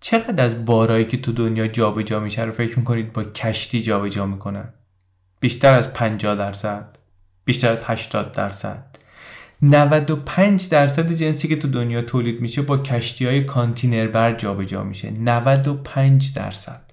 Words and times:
چقدر 0.00 0.44
از 0.44 0.64
بارایی 0.64 1.04
که 1.04 1.16
تو 1.16 1.32
دنیا 1.32 1.66
جابجا 1.66 2.02
جا 2.02 2.20
میشه 2.20 2.42
رو 2.42 2.52
فکر 2.52 2.78
می‌کنید 2.78 3.12
با 3.12 3.24
کشتی 3.24 3.82
جابجا 3.82 4.08
جا 4.08 4.26
می‌کنن؟ 4.26 4.74
بیشتر 5.40 5.72
از 5.72 5.92
50 5.92 6.34
درصد 6.34 6.96
بیشتر 7.44 7.72
از 7.72 7.82
80 7.84 8.32
درصد. 8.32 8.96
95 9.62 10.68
درصد 10.68 11.12
جنسی 11.12 11.48
که 11.48 11.56
تو 11.56 11.68
دنیا 11.68 12.02
تولید 12.02 12.40
میشه 12.40 12.62
با 12.62 12.78
کشتی 12.78 13.26
های 13.26 13.44
کانتینر 13.44 14.06
بر 14.06 14.32
جابجا 14.32 14.84
میشه. 14.84 15.10
95 15.10 16.34
درصد. 16.34 16.90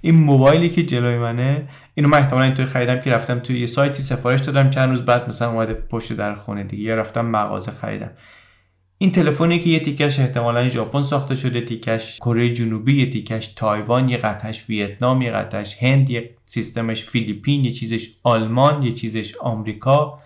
این 0.00 0.14
موبایلی 0.14 0.68
که 0.68 0.82
جلوی 0.82 1.18
منه 1.18 1.68
اینو 1.94 2.08
من 2.08 2.18
احتمالا 2.18 2.44
اینطوری 2.44 2.68
خریدم 2.68 3.00
که 3.00 3.10
رفتم 3.10 3.38
توی 3.38 3.60
یه 3.60 3.66
سایتی 3.66 4.02
سفارش 4.02 4.40
دادم 4.40 4.70
چند 4.70 4.88
روز 4.88 5.02
بعد 5.02 5.28
مثلا 5.28 5.50
اومده 5.50 5.74
پشت 5.74 6.12
در 6.12 6.34
خونه 6.34 6.64
دیگه 6.64 6.82
یا 6.82 6.94
رفتم 6.94 7.26
مغازه 7.26 7.70
خریدم. 7.70 8.10
این 9.02 9.12
تلفنی 9.12 9.58
که 9.58 9.70
یه 9.70 9.80
تیکش 9.80 10.20
احتمالا 10.20 10.68
ژاپن 10.68 11.02
ساخته 11.02 11.34
شده 11.34 11.60
تیکش 11.60 12.18
کره 12.18 12.52
جنوبی 12.52 13.00
یه 13.00 13.10
تیکش 13.10 13.48
تایوان 13.48 14.08
یه 14.08 14.16
قطعش 14.16 14.64
ویتنام 14.68 15.22
یه 15.22 15.30
قطعش 15.30 15.82
هند 15.82 16.10
یه 16.10 16.36
سیستمش 16.44 17.04
فیلیپین 17.04 17.64
یه 17.64 17.70
چیزش 17.70 18.08
آلمان 18.24 18.82
یه 18.82 18.92
چیزش 18.92 19.36
آمریکا. 19.36 20.18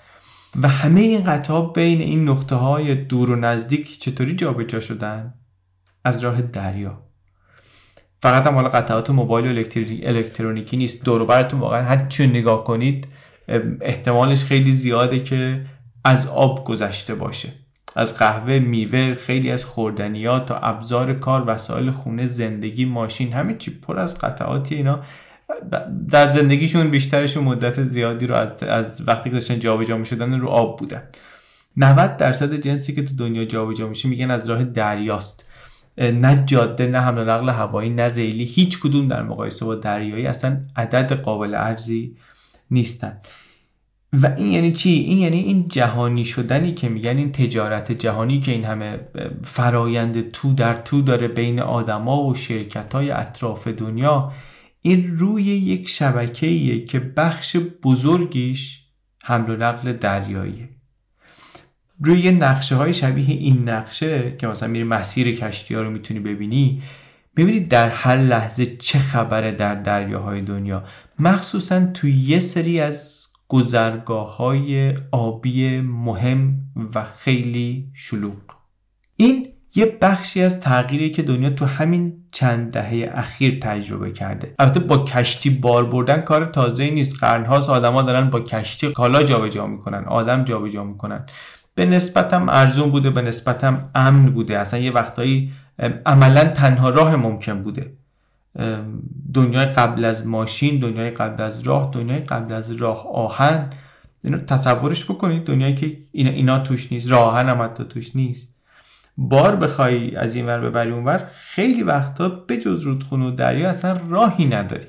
و 0.63 0.69
همه 0.69 1.01
این 1.01 1.25
قطعه 1.25 1.73
بین 1.75 2.01
این 2.01 2.29
نقطه 2.29 2.55
های 2.55 2.95
دور 2.95 3.31
و 3.31 3.37
نزدیک 3.37 3.99
چطوری 3.99 4.35
جابجا 4.35 4.81
شدن؟ 4.81 5.35
از 6.05 6.21
راه 6.21 6.43
دریا. 6.43 7.03
فقط 8.23 8.47
هم 8.47 8.55
حالا 8.55 8.69
قطعات 8.69 9.11
موبایل 9.11 9.59
و 9.59 9.65
الکترونیکی 10.09 10.77
نیست. 10.77 11.05
دور 11.05 11.25
براتون 11.25 11.61
واقعا 11.61 11.83
هر 11.83 12.09
نگاه 12.21 12.65
کنید 12.65 13.09
احتمالش 13.81 14.45
خیلی 14.45 14.73
زیاده 14.73 15.23
که 15.23 15.65
از 16.05 16.27
آب 16.27 16.65
گذشته 16.65 17.15
باشه. 17.15 17.64
از 17.95 18.19
قهوه 18.19 18.59
میوه 18.59 19.15
خیلی 19.15 19.51
از 19.51 19.65
خوردنیات 19.65 20.47
تا 20.47 20.57
ابزار 20.57 21.15
کار 21.15 21.45
وسایل 21.47 21.91
خونه 21.91 22.27
زندگی 22.27 22.85
ماشین 22.85 23.33
همه 23.33 23.55
چی 23.55 23.71
پر 23.71 23.99
از 23.99 24.19
قطعاتی 24.19 24.75
اینا. 24.75 25.01
در 26.11 26.31
زندگیشون 26.31 26.91
بیشترشون 26.91 27.45
مدت 27.45 27.89
زیادی 27.89 28.27
رو 28.27 28.35
از, 28.35 28.63
از 28.63 29.03
وقتی 29.07 29.31
که 29.31 29.35
داشتن 29.35 29.59
جابجا 29.59 29.97
می‌شدن 29.97 30.41
رو 30.41 30.49
آب 30.49 30.79
بودن. 30.79 31.03
90 31.77 32.17
درصد 32.17 32.55
جنسی 32.55 32.95
که 32.95 33.05
تو 33.05 33.17
دنیا 33.17 33.45
جابجا 33.45 33.89
میشه 33.89 34.09
میگن 34.09 34.31
از 34.31 34.51
راه 34.51 34.65
دریاست. 34.65 35.45
نه 35.99 36.43
جاده 36.47 36.87
نه 36.87 36.99
حمل 36.99 37.19
و 37.19 37.25
نقل 37.25 37.49
هوایی 37.49 37.91
نه 37.91 38.09
ریلی. 38.09 38.45
هیچ 38.45 38.81
کدوم 38.81 39.09
در 39.09 39.23
مقایسه 39.23 39.65
با 39.65 39.75
دریایی 39.75 40.27
اصلا 40.27 40.61
عدد 40.77 41.13
قابل 41.13 41.55
ارزی 41.55 42.17
نیستن. 42.71 43.21
و 44.23 44.35
این 44.37 44.53
یعنی 44.53 44.73
چی؟ 44.73 44.91
این 44.91 45.19
یعنی 45.19 45.41
این 45.41 45.69
جهانی 45.69 46.25
شدنی 46.25 46.75
که 46.75 46.89
میگن 46.89 47.17
این 47.17 47.33
تجارت 47.33 47.93
جهانی 47.93 48.41
که 48.41 48.53
این 48.53 48.65
همه 48.65 49.01
فرایند 49.43 50.31
تو 50.31 50.53
در 50.53 50.75
تو 50.75 51.03
داره 51.03 51.29
بین 51.29 51.61
آدما 51.61 52.23
و 52.23 52.35
شرکت 52.35 52.95
های 52.95 53.11
اطراف 53.11 53.69
دنیا 53.69 54.33
این 54.83 55.17
روی 55.17 55.43
یک 55.43 55.89
شبکه‌ایه 55.89 56.85
که 56.85 56.99
بخش 56.99 57.57
بزرگیش 57.83 58.81
حمل 59.25 59.51
و 59.51 59.57
نقل 59.57 59.93
دریاییه. 59.93 60.69
روی 62.01 62.31
نقشه 62.31 62.77
های 62.77 62.95
شبیه 62.95 63.29
این 63.29 63.69
نقشه 63.69 64.37
که 64.39 64.47
مثلا 64.47 64.69
میری 64.69 64.85
مسیر 64.85 65.37
کشتی 65.37 65.75
ها 65.75 65.81
رو 65.81 65.91
می‌تونی 65.91 66.21
ببینی 66.21 66.83
ببینید 67.37 67.69
در 67.69 67.89
هر 67.89 68.17
لحظه 68.17 68.67
چه 68.67 68.99
خبره 68.99 69.53
در 69.53 69.75
دریاهای 69.75 70.41
دنیا. 70.41 70.85
مخصوصا 71.19 71.87
توی 71.87 72.13
یه 72.13 72.39
سری 72.39 72.81
از 72.81 73.27
گذرگاه 73.55 74.37
های 74.37 74.95
آبی 75.13 75.81
مهم 75.81 76.61
و 76.95 77.05
خیلی 77.05 77.91
شلوغ. 77.95 78.35
این 79.17 79.47
یه 79.75 79.99
بخشی 80.03 80.43
از 80.43 80.61
تغییری 80.61 81.11
که 81.11 81.23
دنیا 81.23 81.51
تو 81.51 81.65
همین 81.65 82.13
چند 82.33 82.73
دهه 82.73 83.11
اخیر 83.15 83.59
تجربه 83.63 84.13
کرده. 84.13 84.55
البته 84.59 84.81
با 84.81 84.99
کشتی 84.99 85.51
بار 85.51 85.87
بردن 85.87 86.21
کار 86.21 86.45
تازه 86.45 86.91
نیست. 86.91 87.17
قرنهاست 87.21 87.71
آدما 87.71 88.03
دارن 88.03 88.31
با 88.31 88.41
کشتی 88.41 88.93
کالا 88.93 89.23
جابجا 89.23 89.67
می‌کنن. 89.67 90.05
آدم 90.05 90.45
جابجا 90.45 90.85
می‌کنن. 90.85 91.27
به 91.75 91.87
نسبت 91.87 92.35
هم 92.35 92.49
ارزون 92.49 92.91
بوده 92.91 93.11
به 93.11 93.23
نسبت 93.23 93.65
هم 93.65 93.91
امن 93.95 94.31
بوده. 94.31 94.59
اصلا 94.59 94.81
یه 94.81 94.91
وقتایی 94.91 95.53
عملا 96.07 96.45
تنها 96.45 96.91
راه 96.91 97.17
ممکن 97.17 97.63
بوده. 97.63 97.93
دنیای 99.35 99.67
قبل 99.67 100.05
از 100.05 100.27
ماشین 100.27 100.79
دنیای 100.79 101.11
قبل 101.11 101.43
از 101.43 101.63
راه 101.63 101.91
دنیای 101.93 102.21
قبل 102.21 102.53
از 102.53 102.71
راه 102.71 103.09
آهن. 103.13 103.71
اینو 104.25 104.39
تصورش 104.39 105.05
بکنید 105.05 105.45
دنیایی 105.45 105.75
که 105.75 105.99
اینا, 106.13 106.31
اینا 106.31 106.59
توش 106.59 106.93
نیست 106.93 107.11
راه 107.11 107.23
آهن 107.23 107.49
هم 107.49 107.63
حتی 107.63 107.85
توش 107.85 108.17
نیست. 108.17 108.55
بار 109.17 109.57
بخوای 109.57 110.17
از 110.17 110.35
این 110.35 110.47
ور 110.47 110.61
ببری 110.61 110.91
اونور 110.91 111.31
خیلی 111.35 111.83
وقتا 111.83 112.29
به 112.29 112.59
جز 112.59 112.83
رودخونه 112.83 113.27
و 113.27 113.31
دریا 113.31 113.69
اصلا 113.69 114.01
راهی 114.09 114.45
نداری. 114.45 114.87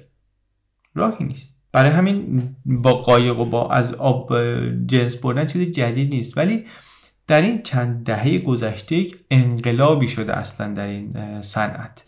راهی 0.95 1.25
نیست. 1.25 1.55
برای 1.71 1.91
همین 1.91 2.49
با 2.65 2.93
قایق 2.93 3.39
و 3.39 3.45
با 3.45 3.69
از 3.69 3.93
آب 3.93 4.33
جنس 4.85 5.15
بردن 5.15 5.45
چیز 5.45 5.71
جدید 5.71 6.13
نیست. 6.13 6.37
ولی 6.37 6.65
در 7.27 7.41
این 7.41 7.61
چند 7.61 8.05
دهه 8.05 8.37
گذشته 8.37 8.95
یک 8.95 9.17
انقلابی 9.31 10.07
شده 10.07 10.37
اصلا 10.37 10.73
در 10.73 10.87
این 10.87 11.41
صنعت. 11.41 12.05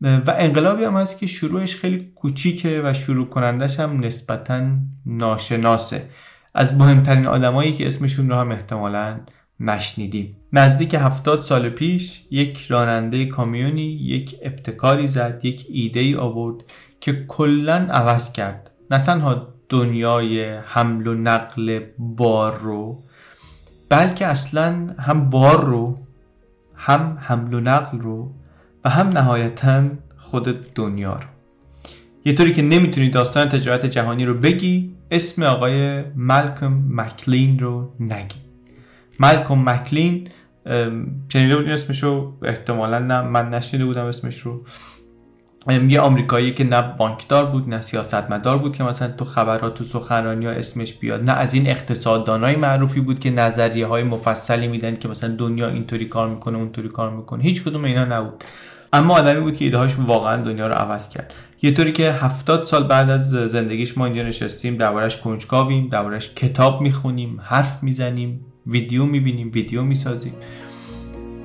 و 0.00 0.34
انقلابی 0.38 0.84
هم 0.84 0.96
هست 0.96 1.18
که 1.18 1.26
شروعش 1.26 1.76
خیلی 1.76 2.12
کوچیکه 2.14 2.82
و 2.84 2.92
شروع 2.92 3.26
کنندش 3.26 3.80
هم 3.80 4.00
نسبتا 4.00 4.62
ناشناسه. 5.06 6.08
از 6.54 6.74
مهمترین 6.74 7.26
آدمایی 7.26 7.72
که 7.72 7.86
اسمشون 7.86 8.30
رو 8.30 8.36
هم 8.36 8.52
احتمالا 8.52 9.20
نشنیدیم. 9.60 10.36
نزدیک 10.52 10.94
هفتاد 10.94 11.40
سال 11.40 11.68
پیش 11.68 12.22
یک 12.30 12.66
راننده 12.68 13.26
کامیونی 13.26 13.82
یک 13.82 14.36
ابتکاری 14.42 15.06
زد 15.06 15.40
یک 15.44 15.66
ایده 15.68 16.00
ای 16.00 16.14
آورد 16.14 16.64
که 17.00 17.24
کلا 17.28 17.74
عوض 17.74 18.32
کرد. 18.32 18.70
نه 18.90 18.98
تنها 18.98 19.48
دنیای 19.68 20.44
حمل 20.44 21.06
و 21.06 21.14
نقل 21.14 21.80
بار 21.98 22.58
رو 22.58 23.02
بلکه 23.88 24.26
اصلا 24.26 24.94
هم 24.98 25.30
بار 25.30 25.64
رو 25.64 25.94
هم 26.74 27.18
حمل 27.20 27.54
و 27.54 27.60
نقل 27.60 27.98
رو 27.98 28.32
و 28.86 28.88
هم 28.88 29.08
نهایتا 29.08 29.82
خود 30.16 30.72
دنیا 30.74 31.12
رو. 31.12 31.28
یه 32.24 32.32
طوری 32.32 32.52
که 32.52 32.62
نمی‌تونی 32.62 33.10
داستان 33.10 33.48
تجارت 33.48 33.86
جهانی 33.86 34.24
رو 34.24 34.34
بگی 34.34 34.94
اسم 35.10 35.42
آقای 35.42 36.02
مالکوم 36.16 36.84
مکلین 36.90 37.58
رو 37.58 37.94
نگی. 38.00 38.36
مالکوم 39.20 39.68
مکلین 39.68 40.28
شنیده 41.28 41.56
بودین 41.56 41.72
اسمش 41.72 42.02
رو 42.02 42.32
احتمالا 42.42 42.98
نه 42.98 43.20
من 43.20 43.48
نشنیده 43.48 43.84
بودم 43.84 44.04
اسمش 44.04 44.38
رو. 44.38 44.64
یه 45.88 46.00
آمریکایی 46.00 46.54
که 46.54 46.64
نه 46.64 46.82
بانکدار 46.82 47.46
بود 47.46 47.68
نه 47.68 47.80
سیاستمدار 47.80 48.58
بود 48.58 48.76
که 48.76 48.84
مثلا 48.84 49.08
تو 49.08 49.24
خبرات 49.24 49.74
تو 49.74 49.84
سخنرانی 49.84 50.46
ها 50.46 50.52
اسمش 50.52 50.94
بیاد. 50.94 51.30
نه 51.30 51.32
از 51.32 51.54
این 51.54 51.66
اقتصاددانای 51.66 52.56
معروفی 52.56 53.00
بود 53.00 53.20
که 53.20 53.30
نظریه 53.30 53.86
های 53.86 54.02
مفصلی 54.02 54.68
میدن 54.68 54.96
که 54.96 55.08
مثلا 55.08 55.36
دنیا 55.36 55.68
اینطوری 55.68 56.04
کار 56.04 56.28
می‌کنه 56.28 56.58
اونطوری 56.58 56.88
کار 56.88 57.10
می‌کنه. 57.10 57.42
هیچ 57.42 57.64
کدوم 57.64 57.84
اینا 57.84 58.04
نبود. 58.04 58.44
اما 58.96 59.14
آدمی 59.14 59.40
بود 59.40 59.56
که 59.56 59.64
ایده 59.64 59.78
هاش 59.78 59.98
واقعا 59.98 60.42
دنیا 60.42 60.66
رو 60.66 60.74
عوض 60.74 61.08
کرد. 61.08 61.34
یه 61.62 61.72
طوری 61.72 61.92
که 61.92 62.12
هفتاد 62.12 62.64
سال 62.64 62.84
بعد 62.84 63.10
از 63.10 63.30
زندگیش 63.30 63.98
ما 63.98 64.04
اینجا 64.04 64.22
نشستیم 64.22 64.76
دربارش 64.76 65.16
کنجکاویم 65.16 65.88
دربارش 65.88 66.34
کتاب 66.34 66.80
می‌خونیم 66.80 67.40
حرف 67.42 67.82
می‌زنیم 67.82 68.40
ویدیو 68.66 69.04
می‌بینیم 69.04 69.50
ویدیو 69.54 69.82
می‌سازیم. 69.82 70.32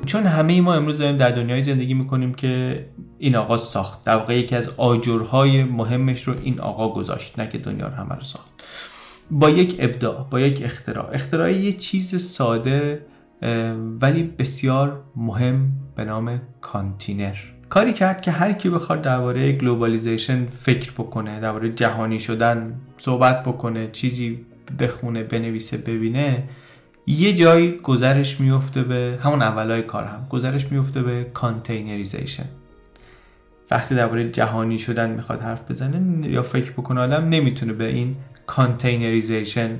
چون 0.06 0.24
همه 0.24 0.62
ما 0.62 0.74
امروز 0.74 0.98
داریم 0.98 1.18
در 1.18 1.30
دنیای 1.32 1.64
زندگی 1.64 1.94
می‌کنیم 1.94 2.34
که 2.34 2.86
این 3.18 3.36
آقا 3.36 3.58
ساخت. 3.58 4.06
در 4.06 4.16
واقع 4.16 4.38
یکی 4.38 4.56
از 4.56 4.70
آجرهای 4.78 5.64
مهمش 5.64 6.24
رو 6.24 6.34
این 6.44 6.60
آقا 6.60 6.90
گذاشت 6.90 7.40
نه 7.40 7.48
که 7.48 7.58
دنیا 7.58 7.88
رو 7.88 7.94
همه 7.94 8.16
رو 8.16 8.22
ساخت. 8.22 8.50
با 9.32 9.50
یک 9.50 9.76
ابداع 9.80 10.28
با 10.30 10.40
یک 10.40 10.62
اختراع. 10.66 11.10
اختراع 11.14 11.52
یه 11.52 11.74
چیز 11.74 12.24
ساده 12.24 13.06
ولی 14.02 14.24
بسیار 14.24 15.02
مهم 15.16 15.72
به 15.96 16.06
نام 16.06 16.42
کانتینر. 16.62 17.38
کاری 17.70 17.94
کرد 17.94 18.22
که 18.22 18.32
هر 18.32 18.54
کی 18.54 18.70
بخواد 18.70 19.02
درباره 19.02 19.52
globalization 19.52 20.46
فکر 20.46 20.92
بکنه 20.92 21.40
درباره 21.40 21.70
جهانی 21.70 22.20
شدن 22.20 22.82
صحبت 22.98 23.44
بکنه 23.44 23.88
چیزی 23.92 24.46
بخونه 24.80 25.24
بنویسه 25.24 25.78
ببینه 25.78 26.44
یه 27.08 27.34
جایی 27.34 27.72
گذرش 27.72 28.40
میفته 28.40 28.84
به 28.84 29.20
همون 29.24 29.42
اولای 29.42 29.82
کار 29.82 30.04
هم 30.04 30.28
گذرش 30.30 30.72
میفته 30.72 31.04
به 31.04 31.24
containerization. 31.34 32.46
وقتی 33.72 33.96
درباره 33.96 34.32
جهانی 34.32 34.80
شدن 34.80 35.10
می‌خواد 35.10 35.42
حرف 35.42 35.72
بزنه 35.72 36.30
یا 36.30 36.44
فکر 36.44 36.72
بکنه 36.72 37.02
آدم 37.02 37.30
نمی‌تونه 37.30 37.74
به 37.74 37.88
این 37.88 38.16
containerization 38.46 39.80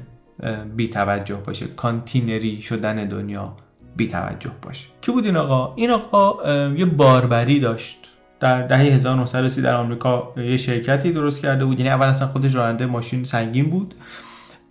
بی 0.76 0.88
توجه 0.88 1.38
باشه. 1.46 1.68
کانتینری 1.68 2.62
شدن 2.62 3.08
دنیا 3.08 3.54
بی 3.96 4.08
توجه 4.08 4.52
باشه. 4.62 4.88
کی 5.02 5.12
بود 5.12 5.26
این 5.26 5.38
آقا؟ 5.38 5.74
این 5.76 5.92
آقا 5.92 6.44
یه 6.78 6.86
باربری 6.86 7.60
داشت. 7.60 7.98
در 8.40 8.68
دهه 8.68 8.80
1930 8.80 9.62
در 9.62 9.76
آمریکا 9.76 10.34
یه 10.38 10.58
شرکتی 10.58 11.12
درست 11.12 11.42
کرده 11.42 11.66
بود. 11.66 11.80
یعنی 11.80 11.90
اول 11.90 12.08
اصلا 12.08 12.28
خودش 12.28 12.56
راننده 12.56 12.86
ماشین 12.86 13.24
سنگین 13.24 13.70
بود. 13.70 13.96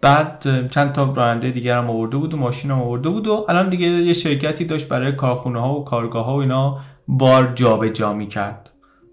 بعد 0.01 0.69
چند 0.71 0.93
تا 0.93 1.13
راننده 1.13 1.51
دیگر 1.51 1.79
هم 1.79 1.91
آورده 1.91 2.17
بود 2.17 2.35
و 2.35 2.37
ماشین 2.37 2.71
هم 2.71 2.83
آورده 2.83 3.09
بود 3.09 3.27
و 3.27 3.47
الان 3.49 3.69
دیگه 3.69 3.87
یه 3.87 4.13
شرکتی 4.13 4.65
داشت 4.65 4.89
برای 4.89 5.13
کارخونه 5.13 5.61
ها 5.61 5.75
و 5.75 5.85
کارگاه 5.85 6.25
ها 6.25 6.37
و 6.37 6.41
اینا 6.41 6.79
بار 7.09 7.53
جابجا 7.55 7.93
جا 7.93 8.13
می‌کرد. 8.13 8.71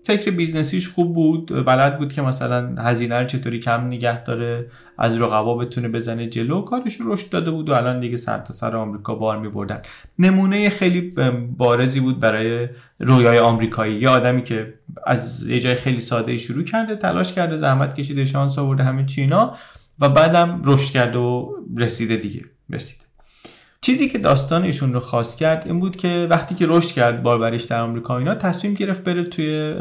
فکر 0.08 0.32
business 0.32 0.74
یش 0.74 0.90
خوب 0.90 1.14
بود. 1.14 1.66
بلد 1.66 1.98
بود 1.98 2.14
که 2.14 2.22
مثلا 2.22 2.76
هزینه 2.78 3.20
رو 3.20 3.26
چطوری 3.26 3.60
کم 3.60 3.88
نگه 3.88 4.24
داره 4.24 4.66
از 4.98 5.22
رقبا 5.22 5.58
بتونه 5.58 5.88
بزنه 5.88 6.28
جلو. 6.28 6.62
کارش 6.62 6.98
رشد 7.06 7.30
داده 7.30 7.52
بود 7.52 7.70
و 7.70 7.74
الان 7.74 8.00
دیگه 8.00 8.18
سر 8.18 8.38
تا 8.38 8.54
سر 8.54 8.76
آمریکا 8.76 9.16
بار 9.16 9.40
میبردن. 9.40 9.82
نمونه 10.20 10.70
خیلی 10.70 11.14
بارزی 11.58 12.00
بود 12.00 12.20
برای 12.20 12.68
رویای 13.00 13.40
آمریکایی. 13.40 14.00
یه 14.02 14.10
آدمی 14.10 14.44
که 14.44 14.74
از 15.06 15.48
یه 15.48 15.60
جای 15.60 15.76
خیلی 15.76 16.00
ساده 16.00 16.38
شروع 16.38 16.64
کرده 16.64 16.96
تلاش 16.96 17.34
کرده 17.34 17.58
زحمت 17.58 17.96
کشیده 17.96 18.26
شانس 18.26 18.60
آورده 18.60 18.84
همه 18.84 19.06
چینا 19.06 19.56
و 20.00 20.10
بعدم 20.10 20.62
رشد 20.66 20.92
کرده 20.92 21.18
و 21.18 21.54
رسیده 21.78 22.18
دیگه. 22.18 22.42
رسیده. 22.70 23.07
چیزی 23.88 24.10
که 24.10 24.18
داستان 24.18 24.64
ایشون 24.64 24.94
رو 24.94 25.00
خاص 25.00 25.36
کرد 25.36 25.64
این 25.66 25.80
بود 25.80 25.96
که 25.96 26.28
وقتی 26.30 26.56
که 26.56 26.66
رشد 26.68 26.92
کرد 26.92 27.24
باربریش 27.24 27.64
در 27.64 27.82
آمریکا 27.82 28.18
اینا 28.18 28.36
تصمیم 28.36 28.74
گرفت 28.74 29.04
بره 29.04 29.24
توی 29.24 29.76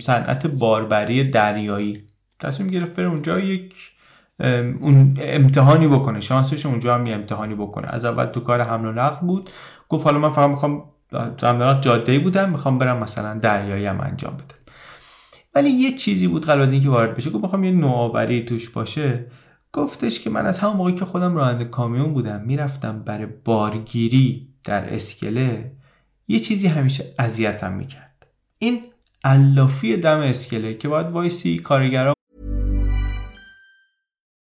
صنعت 0.00 0.46
باربری 0.46 1.30
دریایی. 1.30 2.04
تصمیم 2.40 2.70
گرفت 2.70 2.94
بره 2.94 3.06
اونجا 3.06 3.38
یک 3.40 3.74
اون 4.80 5.18
امتحانی 5.20 5.88
بکنه. 5.88 6.20
شانسش 6.20 6.66
اونجا 6.66 6.94
هم 6.94 7.06
یه 7.06 7.14
امتحانی 7.14 7.54
بکنه. 7.54 7.86
از 7.90 8.04
اول 8.04 8.26
تو 8.26 8.40
کار 8.40 8.60
حمل 8.60 8.88
و 8.88 8.92
نقل 8.92 9.26
بود. 9.26 9.50
گفت 9.88 10.04
حالا 10.04 10.18
من 10.18 10.32
فقط 10.32 10.50
می‌خوام 10.50 10.84
زمینات 11.40 11.82
جاده 11.82 12.18
بودم 12.18 12.50
می‌خوام 12.50 12.78
برم 12.78 12.98
مثلا 12.98 13.38
دریایی 13.38 13.86
هم 13.86 14.00
انجام 14.00 14.34
بدم. 14.34 14.72
ولی 15.54 15.68
یه 15.68 15.94
چیزی 15.94 16.28
بود 16.28 16.46
قبل 16.46 16.60
از 16.60 16.72
اینکه 16.72 16.88
وارد 16.88 17.14
بشه 17.14 17.30
گفت 17.30 17.42
می‌خوام 17.42 17.64
یه 17.64 17.72
نوآوری 17.72 18.44
توش 18.44 18.70
باشه. 18.70 19.26
گفتش 19.76 20.20
که 20.20 20.30
من 20.30 20.46
از 20.46 20.58
همون 20.58 20.76
موقعی 20.76 20.94
که 20.94 21.04
خودم 21.04 21.36
راننده 21.36 21.64
کامیون 21.64 22.12
بودم 22.12 22.40
می‌رفتم 22.40 22.98
برای 22.98 23.26
بارگیری 23.44 24.48
در 24.64 24.94
اسکله 24.94 25.72
یه 26.28 26.38
چیزی 26.38 26.66
همیشه 26.66 27.04
اذیتم 27.18 27.72
می‌کرد. 27.72 28.26
این 28.58 28.80
علافی 29.24 29.96
دم 29.96 30.18
اسکله 30.18 30.74
که 30.74 30.88
باید 30.88 31.06
وایسی 31.06 31.58
کارگرا 31.58 32.15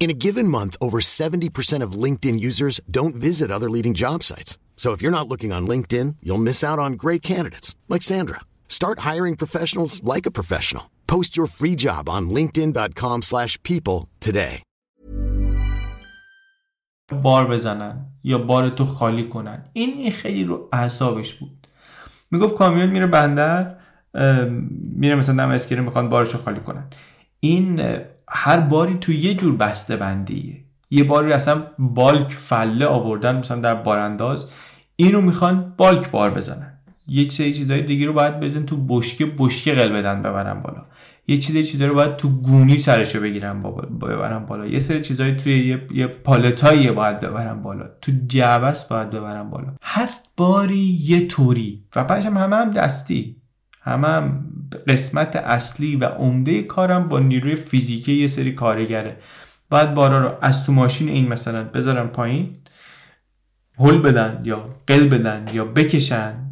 In 0.00 0.08
a 0.10 0.20
given 0.26 0.48
month, 0.48 0.76
over 0.80 1.00
70% 1.00 1.82
of 1.82 2.00
LinkedIn 2.04 2.38
users 2.38 2.80
don't 2.88 3.16
visit 3.16 3.50
other 3.50 3.68
leading 3.68 3.94
job 3.94 4.22
sites. 4.22 4.56
So 4.76 4.92
if 4.92 5.02
you're 5.02 5.18
not 5.18 5.28
looking 5.28 5.52
on 5.52 5.66
LinkedIn, 5.66 6.16
you'll 6.22 6.46
miss 6.50 6.62
out 6.62 6.78
on 6.78 6.92
great 6.92 7.22
candidates 7.22 7.74
like 7.88 8.04
Sandra. 8.04 8.40
Start 8.68 9.00
hiring 9.00 9.34
professionals 9.36 9.92
like 10.04 10.26
a 10.26 10.30
professional. 10.30 10.84
Post 11.08 11.36
your 11.36 11.48
free 11.58 11.76
job 11.86 12.08
on 12.08 12.30
linkedin.com/people 12.30 13.98
today. 14.20 14.62
بار 17.22 17.46
بزنن 17.46 18.06
یا 18.24 18.38
بار 18.38 18.68
تو 18.68 18.84
خالی 18.84 19.28
کنن 19.28 19.64
این 19.72 20.10
خیلی 20.10 20.44
رو 20.44 20.68
اعصابش 20.72 21.34
بود 21.34 21.66
میگفت 22.30 22.54
کامیون 22.54 22.90
میره 22.90 23.06
بندر 23.06 23.76
میره 24.96 25.14
مثلا 25.14 25.36
دم 25.36 25.50
اسکری 25.50 25.80
میخوان 25.80 26.08
بارشو 26.08 26.38
خالی 26.38 26.60
کنن 26.60 26.84
این 27.40 27.80
هر 28.33 28.59
باری 28.59 28.95
تو 28.95 29.11
یه 29.11 29.33
جور 29.33 29.55
بسته 29.55 29.95
بندیه 29.95 30.57
یه 30.89 31.03
باری 31.03 31.33
اصلا 31.33 31.63
بالک 31.79 32.27
فله 32.27 32.85
آوردن 32.85 33.35
مثلا 33.35 33.59
در 33.59 33.75
بارانداز 33.75 34.49
اینو 34.95 35.21
می‌خوان 35.21 35.73
بالک 35.77 36.11
بار 36.11 36.31
بزنن. 36.31 36.77
یه 37.07 37.29
سری 37.29 37.53
چیزای 37.53 37.81
دیگه 37.81 38.05
رو 38.05 38.13
باید 38.13 38.39
بزن 38.39 38.63
تو 38.63 38.77
بشکه 38.77 39.25
بشکه 39.25 39.73
قل 39.73 39.89
بدن 39.89 40.21
ببرن 40.21 40.61
بالا. 40.61 40.85
یه 41.27 41.37
چیز 41.37 41.67
چیزا 41.67 41.85
رو 41.85 41.95
باید 41.95 42.15
تو 42.15 42.29
گونی 42.29 42.77
سرشو 42.77 43.21
بگیرن 43.21 43.59
ببرن 44.01 44.45
بالا. 44.45 44.65
یه 44.65 44.79
سری 44.79 45.01
چیزای 45.01 45.37
توی 45.37 45.67
یه, 45.67 45.87
یه 45.93 46.07
پالتایی 46.07 46.91
باید 46.91 47.19
ببرن 47.19 47.61
بالا. 47.61 47.85
تو 48.01 48.11
جعبس 48.27 48.87
باید 48.87 49.09
ببرن 49.09 49.49
بالا. 49.49 49.73
هر 49.83 50.09
باری 50.37 50.99
یه 51.01 51.27
طوری. 51.27 51.83
و 51.95 52.03
بعدش 52.03 52.25
هم 52.25 52.37
همه 52.37 52.55
هم 52.55 52.71
دستی. 52.71 53.40
همه 53.81 54.07
هم 54.07 54.45
قسمت 54.87 55.35
اصلی 55.35 55.95
و 55.95 56.05
عمده 56.05 56.63
کارم 56.63 57.07
با 57.09 57.19
نیروی 57.19 57.55
فیزیکی 57.55 58.13
یه 58.13 58.27
سری 58.27 58.51
کارگره. 58.51 59.17
باید 59.69 59.93
بارا 59.93 60.27
رو 60.27 60.37
از 60.41 60.65
تو 60.65 60.73
ماشین 60.73 61.09
این 61.09 61.27
مثلا 61.27 61.63
بذارن 61.63 62.07
پایین 62.07 62.57
هل 63.79 63.97
بدن 63.97 64.41
یا 64.43 64.69
قل 64.87 65.07
بدن 65.09 65.45
یا 65.53 65.65
بکشن. 65.65 66.50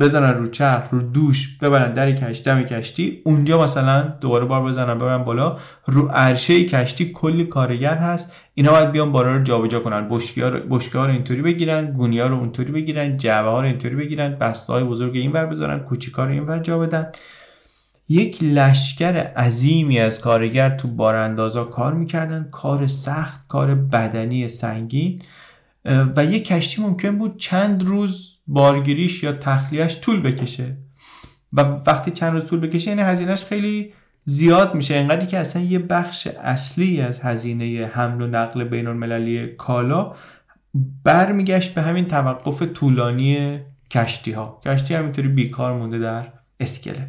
بزنن 0.00 0.34
رو 0.34 0.46
چرخ 0.46 0.88
رو 0.90 1.02
دوش 1.02 1.58
ببرن 1.58 1.92
در 1.92 2.12
کشتی 2.12 2.44
دم 2.44 2.62
کشتی 2.62 3.22
اونجا 3.24 3.62
مثلا 3.62 4.02
دوباره 4.20 4.44
بار 4.44 4.62
بزنن 4.62 4.94
ببرن 4.94 5.24
بالا. 5.24 5.56
رو 5.86 6.08
عرشه 6.08 6.64
کشتی 6.64 7.12
کلی 7.12 7.44
کارگر 7.44 7.94
هست. 7.94 8.34
اینا 8.54 8.72
باید 8.72 8.92
بیان 8.92 9.12
بالا 9.12 9.36
رو 9.36 9.42
جابجا 9.42 9.80
کنن. 9.80 10.08
بشکه 10.70 10.98
ها 10.98 11.06
رو 11.06 11.12
اینطوری 11.12 11.42
بگیرن 11.42 11.92
گونی 11.92 12.20
ها 12.20 12.26
رو 12.26 12.36
اونطوری 12.36 12.72
بگیرن 12.72 13.16
جعبه 13.16 13.48
ها 13.48 13.60
رو 13.60 13.66
اینطوری 13.66 13.96
بگیرن 13.96 14.34
بسته 14.34 14.72
های 14.72 14.84
بزرگ 14.84 15.16
اینور 15.16 15.46
بذارن 15.46 15.78
کوچیکا 15.78 16.24
رو 16.24 16.30
اینور 16.30 16.58
جا 16.58 16.78
بدن. 16.78 17.06
یک 18.08 18.38
لشکر 18.42 19.14
عظیمی 19.36 19.98
از 19.98 20.20
کارگر 20.20 20.70
تو 20.70 20.88
باراندازا 20.88 21.64
کار 21.64 21.94
می‌کردن. 21.94 22.48
کار 22.50 22.86
سخت 22.86 23.48
کار 23.48 23.74
بدنی 23.74 24.48
سنگین. 24.48 25.22
و 25.84 26.24
یک 26.24 26.44
کشتی 26.44 26.82
ممکن 26.82 27.18
بود 27.18 27.36
چند 27.36 27.82
روز 27.82 28.38
بارگیریش 28.46 29.22
یا 29.22 29.32
تخلیهش 29.32 30.00
طول 30.00 30.20
بکشه. 30.20 30.76
و 31.52 31.60
وقتی 31.60 32.10
چند 32.10 32.32
روز 32.32 32.44
طول 32.44 32.60
بکشه 32.60 32.90
یعنی 32.90 33.02
هزینهش 33.02 33.44
خیلی 33.44 33.92
زیاد 34.24 34.74
میشه. 34.74 34.94
اینقدری 34.94 35.26
که 35.26 35.38
اصلا 35.38 35.62
یه 35.62 35.78
بخش 35.78 36.26
اصلی 36.26 37.00
از 37.00 37.20
هزینه 37.20 37.86
حمل 37.92 38.22
و 38.22 38.26
نقل 38.26 38.64
بین 38.64 38.86
المللی 38.86 39.46
کالا 39.46 40.14
برمیگشت 41.04 41.74
به 41.74 41.82
همین 41.82 42.04
توقف 42.04 42.62
طولانی 42.62 43.58
کشتی 43.90 44.32
ها 44.32 44.60
کشتی 44.64 44.94
همینطوری 44.94 45.28
بیکار 45.28 45.72
مونده 45.72 45.98
در 45.98 46.26
اسکله. 46.60 47.08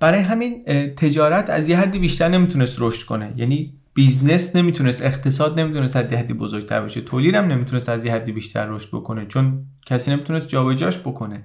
برای 0.00 0.20
همین 0.20 0.64
تجارت 0.94 1.50
از 1.50 1.68
یه 1.68 1.78
حدی 1.78 1.98
بیشتر 1.98 2.28
نمی‌تونست 2.28 2.76
رشد 2.80 3.06
کنه. 3.06 3.32
یعنی 3.36 3.74
business 3.96 4.56
نمی‌تونست 4.56 5.04
اقتصاد 5.04 5.60
نمی‌تونست 5.60 5.96
از 5.96 6.12
یه 6.12 6.18
حدی 6.18 6.34
بزرگتر 6.34 6.80
بشه 6.80 7.00
تولیدم 7.00 7.44
نمی‌تونست 7.44 7.88
از 7.88 8.04
یه 8.04 8.14
حدی 8.14 8.32
بیشتر 8.32 8.66
رشد 8.66 8.88
بکنه 8.88 9.26
چون 9.26 9.66
کسی 9.86 10.10
نمی‌تونست 10.10 10.48
جابجاش 10.48 10.98
بکنه. 10.98 11.42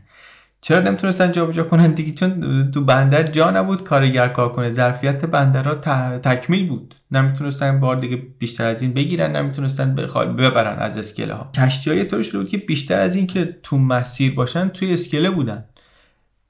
چرا 0.62 0.80
نمی‌تونستن 0.80 1.32
جابجا 1.32 1.64
کنن 1.64 1.92
دیگه؟ 1.92 2.12
چون 2.12 2.72
تو 2.72 2.82
بندر 2.82 3.24
جا 3.24 3.52
نبود 3.52 3.84
کارگر 3.84 4.28
کار 4.28 4.52
کنه 4.52 4.72
ظرفیت 4.72 5.26
بندرها 5.26 5.76
تکمیل 6.18 6.68
بود. 6.68 6.96
نمی‌تونستن 7.12 7.80
بار 7.80 7.96
دیگه 7.96 8.16
بیشتر 8.16 8.66
از 8.66 8.82
این 8.82 8.94
بگیرن 8.94 9.36
نمی‌تونستن 9.36 9.96
ببرن 9.96 10.80
از 10.80 10.98
اسکله 10.98 11.34
ها 11.34 11.52
کشتی 11.56 11.90
های 11.90 12.04
طوری 12.04 12.32
بود 12.32 12.50
که 12.50 12.58
بیشتر 12.58 13.00
از 13.00 13.16
این 13.16 13.28
که 13.28 13.60
تو 13.64 13.78
مسیر 13.78 14.34
باشن 14.34 14.68
توی 14.68 14.94
اسکله 14.94 15.30
بودن. 15.30 15.66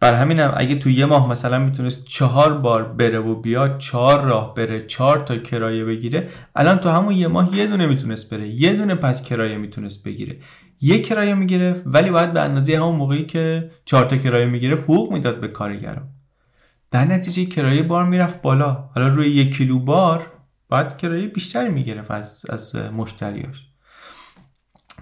بر 0.02 0.14
همینم 0.14 0.54
اگه 0.58 0.76
تو 0.76 0.90
یه 0.90 1.06
ماه 1.06 1.30
مثلا 1.30 1.60
می‌تونست 1.60 2.06
چهار 2.06 2.58
بار 2.58 2.84
بره 2.84 3.20
و 3.20 3.36
بیاد 3.36 3.78
چهار 3.78 4.22
راه 4.22 4.54
بره 4.54 4.82
چهار 4.82 5.20
تا 5.20 5.38
کرایه 5.38 5.86
بگیره 5.86 6.30
الان 6.56 6.78
تو 6.78 6.90
همون 6.90 7.14
یه 7.14 7.28
ماه 7.28 7.58
یه 7.58 7.68
دونه 7.68 7.86
می‌تونست 7.86 8.34
بره 8.34 8.48
یه 8.48 8.74
دونه 8.74 8.96
پس 8.96 9.24
کرایه 9.24 9.58
می‌تونست 9.58 10.04
بگیره. 10.04 10.38
یک 10.82 11.08
کرایه 11.08 11.34
می‌گرفت 11.36 11.84
ولی 11.86 12.10
باید 12.10 12.34
به 12.34 12.42
اندازه 12.42 12.78
همون 12.78 12.96
موقعی 12.96 13.26
که 13.26 13.72
چهار 13.86 14.06
تا 14.06 14.18
کرایه 14.18 14.46
می‌گرفت 14.46 14.84
حقوق 14.84 15.14
می‌داد 15.14 15.40
به 15.40 15.48
کارگران 15.48 16.08
در 16.92 17.06
نتیجه 17.06 17.46
کرایه 17.46 17.84
بار 17.84 18.06
می‌رفت 18.06 18.42
بالا. 18.42 18.90
حالا 18.96 19.08
روی 19.08 19.28
یک 19.28 19.58
کیلو 19.58 19.80
بار 19.80 20.28
باید 20.70 20.98
کرایه 20.98 21.28
بیشتری 21.28 21.70
می‌گرفت 21.70 22.12
از, 22.12 22.46
از 22.50 22.76
مشتریاش. 22.76 23.68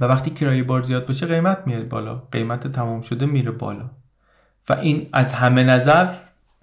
و 0.02 0.06
وقتی 0.06 0.32
کرایه 0.32 0.64
بار 0.64 0.82
زیاد 0.82 1.06
باشه 1.06 1.26
قیمت 1.26 1.64
میاد 1.66 1.88
بالا. 1.88 2.16
قیمت 2.32 2.68
تمام 2.68 3.02
شده 3.02 3.26
میره 3.26 3.52
بالا. 3.52 3.90
و 4.70 4.74
این 4.74 5.08
از 5.14 5.34
همه 5.34 5.64
نظر 5.64 6.08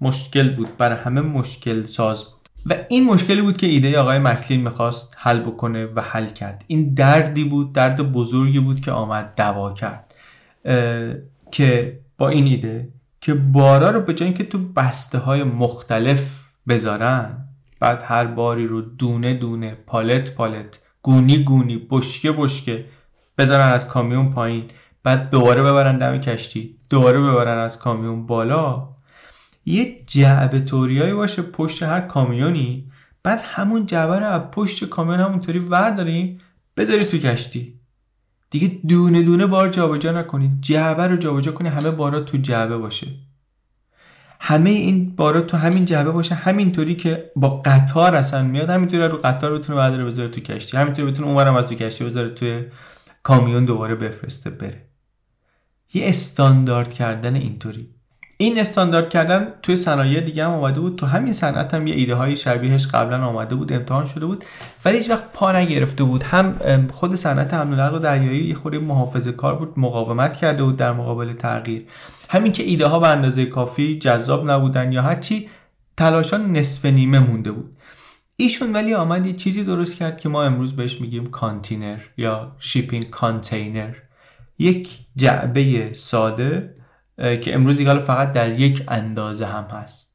مشکل 0.01 0.55
بود 0.55 0.77
برای 0.77 0.99
همه 0.99 1.21
مشکل 1.21 1.85
ساز 1.85 2.25
بود. 2.25 2.49
و 2.67 2.75
این 2.89 3.05
مشکلی 3.05 3.43
بود 3.43 3.57
که 3.57 3.67
ایده 3.67 3.99
آقای 3.99 4.19
مکلین 4.19 4.61
می‌خواست 4.61 5.17
حل 5.19 5.41
بکنه 5.41 5.87
و 5.87 6.01
حل 6.01 6.27
کرد. 6.27 6.65
این 6.67 6.95
دردی 6.95 7.45
بود 7.45 7.73
درد 7.73 8.13
بزرگی 8.13 8.61
بود 8.61 8.81
که 8.81 8.93
آمد 8.93 9.35
دوا 9.37 9.73
کرد 9.73 10.15
که 11.51 11.99
با 12.19 12.29
این 12.29 12.47
ایده 12.47 12.89
که 13.21 13.35
بارا 13.35 13.91
رو 13.91 14.01
به 14.01 14.15
جای 14.15 14.33
که 14.33 14.45
تو 14.45 14.59
بسته 14.59 15.19
های 15.19 15.45
مختلف 15.45 16.51
بذارن 16.69 17.49
بعد 17.81 18.03
هر 18.05 18.27
باری 18.27 18.67
رو 18.67 18.81
دونه 18.81 19.35
دونه 19.35 19.77
پالت 19.87 20.35
پالت 20.35 20.79
گونی 21.03 21.39
گونی 21.39 21.87
بشکه 21.91 22.33
بشکه 22.33 22.85
بذارن 23.39 23.69
از 23.69 23.89
کامیون 23.89 24.33
پایین. 24.33 24.65
بعد 25.07 25.31
دوباره 25.31 25.63
ببرن 25.63 25.99
دم 25.99 26.19
کشتی 26.19 26.77
دوباره 26.91 27.21
ببرن 27.21 27.59
از 27.59 27.79
کامیون 27.79 28.27
بالا. 28.27 28.89
یه 29.67 30.03
جعبه 30.07 30.61
توریایی 30.61 31.13
باشه 31.13 31.43
پشت 31.43 31.83
هر 31.83 32.01
کامیونی. 32.01 32.91
بعد 33.23 33.41
همون 33.45 33.87
جعبه 33.87 34.19
رو 34.19 34.27
از 34.27 34.41
پشت 34.41 34.85
کامیون 34.85 35.21
همونطوری 35.21 35.59
ورداریم 35.59 36.41
بذاری 36.77 37.05
تو 37.05 37.19
کشتی. 37.19 37.81
دیگه 38.51 38.81
دونه 38.89 39.23
دونه 39.23 39.47
بار 39.47 39.69
جابجا 39.69 40.13
نکنید. 40.13 40.61
جعبه 40.61 41.07
رو 41.07 41.17
جابجا 41.17 41.53
کنی 41.53 41.69
همه 41.69 41.91
بارا 41.91 42.21
تو 42.21 42.37
جعبه 42.37 42.77
باشه. 42.77 43.07
همه 44.41 44.71
این 44.71 45.17
بارا 45.17 45.41
تو 45.41 45.57
همین 45.57 45.85
جعبه 45.85 46.11
باشه 46.11 46.35
همینطوری 46.35 46.95
که 46.95 47.31
با 47.37 47.49
قطار 47.49 48.15
اصلا 48.15 48.43
میاد 48.43 48.71
همینطوری 48.71 49.03
رو 49.09 49.19
قطار 49.25 49.59
بتونه 49.59 49.79
بعد 49.79 49.93
بذاره 49.93 50.29
تو 50.29 50.41
کشتی. 50.41 50.77
همینطوری 50.77 51.11
بتونه 51.11 51.29
اونورم 51.29 51.55
از 51.55 51.69
تو 51.69 51.75
کشتی 51.75 52.05
بذاره 52.05 52.29
توی 52.31 52.65
کامیون 53.23 53.65
دوباره 53.65 53.95
بفرسته 53.95 54.51
بره. 54.51 54.96
یه 55.95 56.09
استاندارد 56.09 56.95
کردن 56.95 57.35
اینطوری. 57.35 57.89
این 58.39 58.61
استاندارد 58.61 59.09
کردن 59.09 59.49
توی 59.63 59.77
صنایع 59.77 60.21
دیگه 60.21 60.45
هم 60.45 60.51
آمده 60.51 60.81
بود. 60.81 60.97
تو 60.97 61.07
همین 61.07 61.33
صنعت 61.33 61.75
هم 61.75 61.87
یه 61.87 61.95
ایده 61.95 62.15
های 62.15 62.37
شبیهش 62.37 62.87
قبلا 62.87 63.27
آمده 63.27 63.55
بود 63.55 63.73
امتحان 63.73 64.07
شده 64.07 64.27
بود. 64.27 64.45
ولی 64.85 64.99
هیچ 64.99 65.11
وقت 65.11 65.33
پا 65.33 65.53
نگرفته 65.53 66.05
بود. 66.05 66.23
هم 66.23 66.89
خود 66.91 67.15
صنعت 67.15 67.55
حمل 67.55 67.73
و 67.73 67.77
نقل 67.77 67.99
دریایی 67.99 68.45
یه 68.45 68.55
خورده 68.55 68.79
محافظه 68.79 69.33
کار 69.33 69.57
بود 69.57 69.73
مقاومت 69.77 70.37
کرده 70.37 70.63
بود 70.63 70.77
در 70.77 70.93
مقابل 70.93 71.33
تغییر. 71.33 71.87
همین 72.29 72.53
که 72.53 72.63
ایده 72.63 72.87
ها 72.87 72.99
به 72.99 73.09
اندازه 73.09 73.47
کافی 73.47 73.99
جذاب 73.99 74.51
نبودن 74.51 74.93
یا 74.93 75.03
هرچی 75.03 75.49
تلاشاشون 75.97 76.53
نصف 76.53 76.85
نیمه 76.87 77.19
مونده 77.19 77.53
بود. 77.53 77.77
ایشون 78.37 78.73
ولی 78.73 78.95
آمد 78.95 79.27
یه 79.27 79.33
چیزی 79.33 79.65
درست 79.65 79.97
کرد 79.97 80.21
که 80.21 80.29
ما 80.29 80.43
امروز 80.43 80.77
بهش 80.77 81.01
میگیم 81.01 81.31
کانتینر 81.31 82.01
یا 82.17 82.57
shipping 82.59 83.11
container. 83.11 83.95
یک 84.59 84.99
جعبه 85.17 85.93
ساده 85.93 86.75
که 87.17 87.55
امروز 87.55 87.77
دیگه 87.77 87.99
فقط 87.99 88.33
در 88.33 88.61
یک 88.61 88.85
اندازه 88.89 89.47
هم 89.47 89.65
هست. 89.65 90.13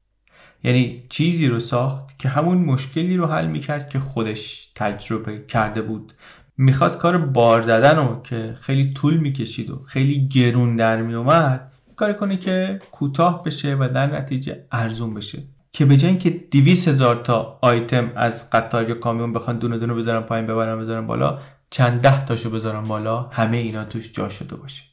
یعنی 0.64 1.04
چیزی 1.10 1.48
رو 1.48 1.60
ساخت 1.60 2.20
که 2.20 2.30
همون 2.30 2.58
مشکلی 2.58 3.16
رو 3.16 3.28
حل 3.28 3.48
می‌کرد 3.48 3.90
که 3.90 4.00
خودش 4.00 4.72
تجربه 4.76 5.46
کرده 5.48 5.82
بود. 5.82 6.14
می‌خواست 6.58 7.00
کار 7.00 7.18
بار 7.18 7.62
زدن 7.62 7.96
رو 7.98 8.22
که 8.22 8.54
خیلی 8.62 8.94
طول 8.94 9.18
می‌کشید 9.18 9.70
و 9.70 9.80
خیلی 9.80 10.28
گرون 10.28 10.76
در 10.76 11.02
میومد 11.02 11.72
کار 11.96 12.14
کنه 12.14 12.38
که 12.38 12.82
کوتاه 12.92 13.44
بشه 13.44 13.76
و 13.76 13.90
در 13.94 14.06
نتیجه 14.06 14.66
ارزون 14.72 15.14
بشه. 15.14 15.44
که 15.74 15.86
به 15.86 15.98
جای 15.98 16.18
که 16.18 16.30
200 16.30 16.88
هزار 16.88 17.16
تا 17.16 17.60
آیتم 17.62 18.12
از 18.16 18.50
قطار 18.50 18.90
یا 18.90 18.96
کامیون 18.96 19.34
بخوان 19.34 19.58
دونه 19.58 19.78
دونه 19.78 19.94
بذارن 19.94 20.22
پایین 20.22 20.48
ببرن 20.48 20.80
بذارن 20.80 21.08
بالا 21.08 21.40
چند 21.72 22.02
ده 22.02 22.26
تاشو 22.26 22.50
بذارن 22.50 22.84
بالا 22.84 23.22
همه 23.22 23.58
اینا 23.58 23.84
توش 23.84 24.12
جا 24.12 24.30
شده 24.30 24.56
باشه. 24.56 24.84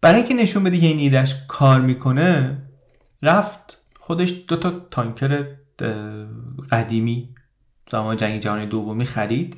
برای 0.00 0.16
اینکه 0.16 0.34
نشون 0.34 0.64
بده 0.64 0.78
که 0.78 0.86
این 0.86 0.98
ایدهش 0.98 1.34
کار 1.48 1.80
می‌کنه 1.80 2.58
رفت 3.22 3.82
خودش 4.00 4.34
دو 4.48 4.56
تا 4.56 4.72
تانکر 4.90 5.44
قدیمی 6.70 7.28
زمان 7.90 8.16
جنگ 8.16 8.40
جهانی 8.40 8.66
دومی 8.66 9.06
خرید. 9.06 9.56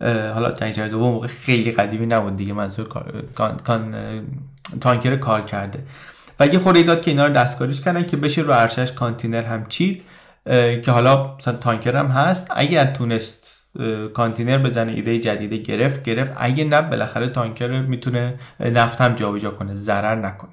حالا 0.00 0.52
جنگ 0.52 0.72
جهانی 0.72 0.90
دوم 0.90 1.12
موقع 1.12 1.26
خیلی 1.26 1.72
قدیمی 1.72 2.06
نبود 2.06 2.36
دیگه 2.36 2.52
منظور 2.52 2.88
کان، 3.34 3.94
تانکر 4.80 5.16
کار 5.16 5.42
کرده. 5.42 5.86
و 6.40 6.46
یه 6.46 6.58
خوری 6.58 6.82
داد 6.82 7.00
که 7.00 7.10
اینا 7.10 7.26
رو 7.26 7.32
دستکاریش 7.32 7.80
کردن 7.80 8.06
که 8.06 8.16
بشه 8.16 8.42
رو 8.42 8.52
ارشش 8.52 8.92
کانتینر 8.92 9.42
هم 9.42 9.66
چید 9.66 10.02
که 10.82 10.90
حالا 10.90 11.36
مثلا 11.36 11.54
تانکر 11.54 11.96
هم 11.96 12.06
هست. 12.06 12.46
اگر 12.50 12.86
تونست 12.86 13.49
کانتینر 14.14 14.58
بزنه 14.58 14.92
ایده 14.92 15.18
جدیده 15.18 15.56
گرفت 15.56 16.02
گرفت. 16.02 16.32
اگه 16.36 16.64
نه 16.64 16.82
بالاخره 16.82 17.28
تانکر 17.28 17.80
می‌تونه 17.80 18.38
نفت 18.60 19.00
هم 19.00 19.14
جابجا 19.14 19.50
کنه 19.50 19.74
ضرر 19.74 20.14
نکنه. 20.14 20.50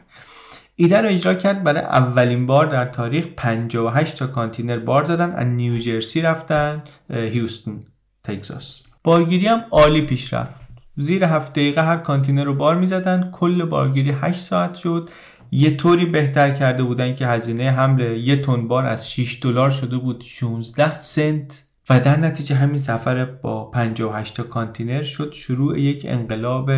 ایده 0.75 1.01
رو 1.01 1.07
اجرا 1.07 1.33
کرد. 1.33 1.63
برای 1.63 1.81
اولین 1.81 2.45
بار 2.45 2.65
در 2.65 2.85
تاریخ 2.85 3.27
58 3.37 4.15
تا 4.15 4.27
کانتینر 4.27 4.79
بار 4.79 5.03
زدن. 5.03 5.31
از 5.31 5.47
نیوجرسی 5.47 6.21
رفتن 6.21 6.83
هیوستون 7.09 7.79
تگزاس. 8.23 8.81
بارگیری 9.03 9.47
هم 9.47 9.65
عالی 9.71 10.01
پیش 10.01 10.33
رفت. 10.33 10.61
زیر 10.95 11.23
هفت 11.23 11.51
دقیقه 11.51 11.81
هر 11.81 11.97
کانتینر 11.97 12.43
رو 12.43 12.53
بار 12.53 12.75
می‌زدن. 12.75 13.29
کل 13.33 13.65
بارگیری 13.65 14.11
8 14.11 14.39
ساعت 14.39 14.75
شد. 14.75 15.09
یه 15.51 15.77
طوری 15.77 16.05
بهتر 16.05 16.51
کرده 16.51 16.83
بودن 16.83 17.15
که 17.15 17.27
هزینه 17.27 17.71
حمل 17.71 18.01
یه 18.01 18.35
تن 18.35 18.67
بار 18.67 18.85
از 18.85 19.11
6 19.11 19.39
دلار 19.41 19.69
شده 19.69 19.97
بود. 19.97 20.21
16 20.21 20.99
سنت 20.99 21.66
و 21.89 21.99
در 21.99 22.17
نتیجه 22.17 22.55
همین 22.55 22.77
سفر 22.77 23.25
با 23.25 23.65
58 23.65 24.35
تا 24.35 24.43
کانتینر 24.43 25.03
شد 25.03 25.33
شروع 25.33 25.79
یک 25.79 26.05
انقلاب 26.09 26.71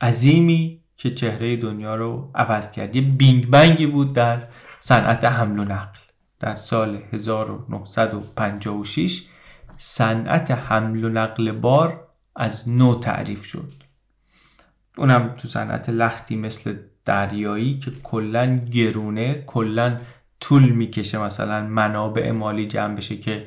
عظیمی 0.00 0.80
که 0.96 1.10
چهره 1.10 1.56
دنیا 1.56 1.94
رو 1.94 2.30
عوض 2.34 2.70
کرد. 2.70 2.96
یه 2.96 3.02
بینگ 3.02 3.50
بنگی 3.50 3.86
بود 3.86 4.12
در 4.12 4.42
صنعت 4.80 5.24
حمل 5.24 5.58
و 5.58 5.64
نقل. 5.64 5.98
در 6.40 6.56
سال 6.56 7.02
1956 7.12 9.22
صنعت 9.76 10.50
حمل 10.50 11.04
و 11.04 11.08
نقل 11.08 11.52
بار 11.52 12.08
از 12.36 12.68
نو 12.68 12.94
تعریف 12.94 13.44
شد. 13.44 13.72
اونم 14.98 15.34
تو 15.38 15.48
صنعت 15.48 15.88
لختی 15.88 16.36
مثل 16.36 16.76
دریایی 17.04 17.78
که 17.78 17.90
کلا 18.02 18.56
گرونه 18.56 19.42
کلا 19.46 19.98
طول 20.40 20.68
می‌کشه 20.68 21.18
مثلا 21.18 21.66
منابع 21.66 22.30
مالی 22.30 22.66
جمع 22.66 22.94
بشه 22.94 23.16
که 23.16 23.46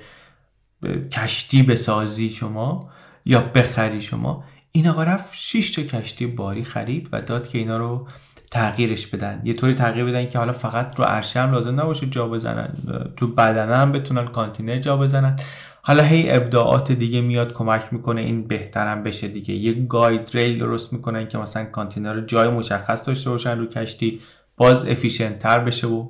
کشتی 1.12 1.63
بسازی 1.63 2.30
شما 2.30 2.89
یا 3.25 3.42
بخری 3.42 4.01
شما. 4.01 4.44
این 4.72 4.88
آقا 4.88 5.04
رفت 5.04 5.34
6 5.34 5.72
تا 5.72 5.82
کشتی 5.82 6.27
باری 6.27 6.63
خرید 6.63 7.10
و 7.12 7.22
داد 7.22 7.48
که 7.48 7.58
اینا 7.58 7.77
رو 7.77 8.08
تغییرش 8.51 9.08
بدن. 9.08 9.42
یه 9.44 9.54
طوری 9.54 9.74
تغییر 9.74 10.06
بدن 10.06 10.30
که 10.30 10.39
حالا 10.39 10.51
فقط 10.51 11.00
رو 11.00 11.06
عرشه 11.06 11.39
هم 11.39 11.51
لازم 11.51 11.82
نباشه 11.82 12.08
جا 12.08 12.27
بزنن. 12.27 12.74
تو 13.18 13.27
بدنه 13.27 13.75
هم 13.75 13.92
بتونن 13.92 14.25
کانتینر 14.25 14.80
جا 14.80 14.98
بزنن. 14.98 15.39
حالا 15.82 16.04
هی 16.04 16.32
ابداعات 16.32 16.92
دیگه 16.92 17.22
میاد 17.22 17.54
کمک 17.54 17.82
می‌کنه 17.92 18.22
این 18.22 18.48
بهترم 18.48 19.04
بشه 19.04 19.27
دیگه. 19.27 19.54
یه 19.54 19.74
guide 19.74 20.31
rail 20.34 20.60
درست 20.60 20.94
می‌کنن 20.94 21.27
که 21.27 21.38
مثلا 21.38 21.65
کانتینر 21.65 22.13
رو 22.13 22.22
جای 22.22 22.50
مشخص 22.50 23.08
داشته 23.08 23.30
باشن 23.30 23.60
رو 23.60 23.65
کشتی. 23.65 24.20
باز 24.58 24.86
efficient 24.86 25.39
تر 25.39 25.60
بشه 25.60 25.88
و 25.88 26.08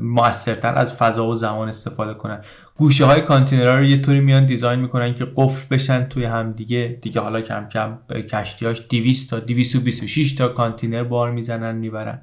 موثرتر 0.00 0.74
از 0.74 0.96
فضا 0.96 1.26
و 1.26 1.34
زمان 1.34 1.68
استفاده 1.68 2.14
کنن. 2.14 2.40
گوشه 2.76 3.04
های 3.04 3.20
کانتینرها 3.20 3.74
رو 3.74 3.84
یه 3.84 4.02
طوری 4.02 4.20
میان 4.20 4.46
دیزاین 4.46 4.80
می‌کنن 4.80 5.14
که 5.14 5.26
قفل 5.36 5.66
بشن 5.74 6.04
توی 6.04 6.24
هم 6.24 6.52
دیگه. 6.52 6.98
دیگه 7.02 7.20
حالا 7.20 7.40
کم 7.40 7.68
کم 7.68 7.98
کشتیاش 8.30 8.82
200 8.88 9.30
تا 9.30 9.40
226 9.40 10.32
تا 10.32 10.48
کانتینر 10.48 11.04
بار 11.04 11.30
می‌زنن 11.30 11.76
می‌برن. 11.76 12.22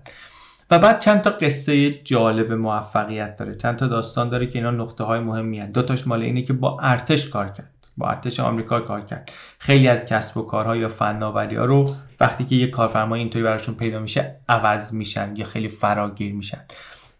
و 0.72 0.80
بعد 0.80 1.00
چند 1.00 1.22
تا 1.22 1.30
قصه 1.30 1.90
جالب 1.90 2.54
موفقیت 2.54 3.36
داره. 3.36 3.56
چند 3.56 3.76
تا 3.76 3.88
داستان 3.88 4.30
داره 4.30 4.46
که 4.46 4.60
اینا 4.60 4.72
نقطه 4.72 5.04
های 5.04 5.20
مهمی 5.20 5.60
هست 5.60 5.72
دو 5.72 5.82
تاش 5.82 6.08
مال 6.08 6.22
اینه 6.22 6.42
که 6.42 6.54
با 6.54 6.78
ارتش 6.82 7.28
کار 7.30 7.48
کرد. 7.48 7.72
با 7.98 8.08
ارتش 8.08 8.40
آمریکا 8.40 8.80
کار 8.80 9.02
کرد. 9.02 9.32
خیلی 9.60 9.88
از 9.88 10.06
کسب 10.06 10.38
و 10.38 10.42
کارها 10.42 10.76
یا 10.76 10.88
فناوری 10.88 11.56
ها 11.56 11.66
رو 11.66 11.96
وقتی 12.20 12.46
که 12.46 12.56
یه 12.56 12.68
کارفرما 12.68 13.16
اینطوری 13.16 13.44
براشون 13.44 13.76
پیدا 13.76 14.00
میشه 14.00 14.36
عوض 14.50 14.94
میشن 14.94 15.34
یا 15.36 15.46
خیلی 15.46 15.68
فراگیر 15.68 16.34
میشن. 16.34 16.62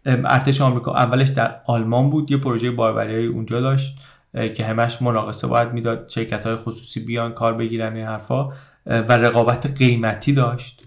ارتش 0.06 0.60
آمریکا 0.60 0.94
اولش 0.94 1.28
در 1.28 1.60
آلمان 1.66 2.10
بود 2.10 2.30
یه 2.30 2.36
پروژه 2.36 2.70
باربری 2.70 3.26
اونجا 3.26 3.60
داشت 3.60 3.98
که 4.54 4.64
همش 4.64 5.02
مناقصه 5.02 5.46
باید 5.46 5.72
می‌داد 5.72 6.08
شرکت 6.08 6.46
های 6.46 6.56
خصوصی 6.56 7.04
بیان 7.04 7.32
کار 7.32 7.54
بگیرن 7.54 7.96
این 7.96 8.06
حرفا 8.06 8.48
و 8.86 9.12
رقابت 9.12 9.78
قیمتی 9.78 10.32
داشت. 10.32 10.82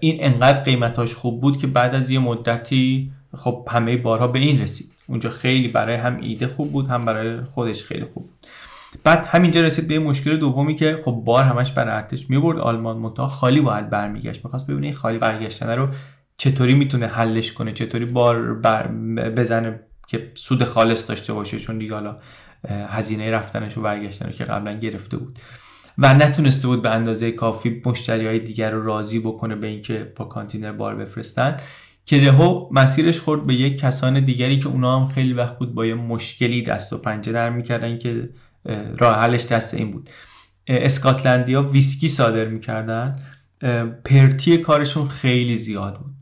این 0.00 0.16
انقدر 0.20 0.62
قیمتاش 0.62 1.14
خوب 1.14 1.40
بود 1.40 1.56
که 1.56 1.66
بعد 1.66 1.94
از 1.94 2.10
یه 2.10 2.18
مدتی 2.18 3.12
خب 3.36 3.68
همه 3.70 3.96
بارها 3.96 4.26
به 4.26 4.38
این 4.38 4.60
رسید. 4.60 4.92
اونجا 5.06 5.30
خیلی 5.30 5.68
برای 5.68 5.96
هم 5.96 6.18
ایده 6.20 6.46
خوب 6.46 6.72
بود 6.72 6.88
هم 6.88 7.04
برای 7.04 7.44
خودش 7.44 7.84
خیلی 7.84 8.04
خوب 8.04 8.22
بود. 8.22 8.46
بعد 9.04 9.26
همینجا 9.26 9.60
رسید 9.60 9.88
به 9.88 9.98
مشکل 9.98 10.36
دومی 10.36 10.74
که 10.74 11.00
خب 11.04 11.10
بار 11.10 11.44
همش 11.44 11.72
بر 11.72 11.88
ارتش 11.88 12.30
می‌برد. 12.30 12.58
آلمان 12.58 12.98
متا 12.98 13.26
خالی 13.26 13.60
باید 13.60 13.90
برمیگشت. 13.90 14.44
می‌خواست 14.44 14.70
ببینه 14.70 14.92
خالی 14.92 15.18
برگشتن 15.18 15.70
رو 15.70 15.88
چطوری 16.36 16.74
می‌تونه 16.74 17.06
حلش 17.06 17.52
کنه؟ 17.52 17.72
چطوری 17.72 18.04
بار 18.04 18.54
بر 18.54 18.86
بزنه 19.30 19.80
که 20.08 20.32
سود 20.34 20.64
خالص 20.64 21.08
داشته 21.08 21.32
باشه؟ 21.32 21.58
چون 21.58 21.78
دیگه 21.78 21.94
حالا 21.94 22.16
هزینه 22.68 23.30
رفتنش 23.30 23.78
و 23.78 23.82
برگشتن 23.82 24.30
که 24.30 24.44
قبلا 24.44 24.78
گرفته 24.78 25.16
بود. 25.16 25.38
و 25.98 26.14
نتونسته 26.14 26.68
بود 26.68 26.82
به 26.82 26.90
اندازه 26.90 27.30
کافی 27.30 27.82
مشتری 27.86 28.26
های 28.26 28.38
دیگر 28.38 28.70
رو 28.70 28.84
راضی 28.84 29.18
بکنه 29.18 29.56
به 29.56 29.66
اینکه 29.66 30.12
با 30.16 30.24
کانتینر 30.24 30.72
بار 30.72 30.96
بفرستن. 30.96 31.56
که 32.06 32.16
یهو 32.16 32.68
مسیرش 32.70 33.20
خورد 33.20 33.46
به 33.46 33.54
یک 33.54 33.78
کسان 33.78 34.24
دیگری 34.24 34.58
که 34.58 34.68
اونا 34.68 35.00
هم 35.00 35.06
خیلی 35.06 35.32
وقت 35.32 35.58
بود 35.58 35.74
با 35.74 35.86
یه 35.86 35.94
مشکلی 35.94 36.62
دست 36.62 36.92
و 36.92 36.98
پنجه 36.98 37.32
نرم 37.32 37.50
می‌کردن 37.50 37.98
که 37.98 38.28
راه 38.98 39.16
حلش 39.16 39.46
دست 39.46 39.74
این 39.74 39.90
بود. 39.90 40.10
اسکاتلندیا 40.66 41.62
ویسکی 41.62 42.08
صادر 42.08 42.44
می‌کردن. 42.44 43.22
پرتی 44.04 44.58
کارشون 44.58 45.08
خیلی 45.08 45.58
زیاد 45.58 45.98
بود. 45.98 46.21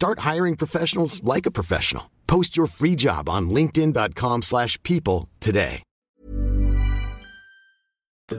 Start 0.00 0.18
hiring 0.30 0.56
professionals 0.64 1.12
like 1.32 1.44
a 1.50 1.54
professional. 1.58 2.04
Post 2.32 2.50
your 2.58 2.68
free 2.78 2.96
job 3.06 3.24
on 3.36 3.42
linkedin.com 3.56 4.38
slash 4.50 4.72
people 4.88 5.18
today. 5.46 5.82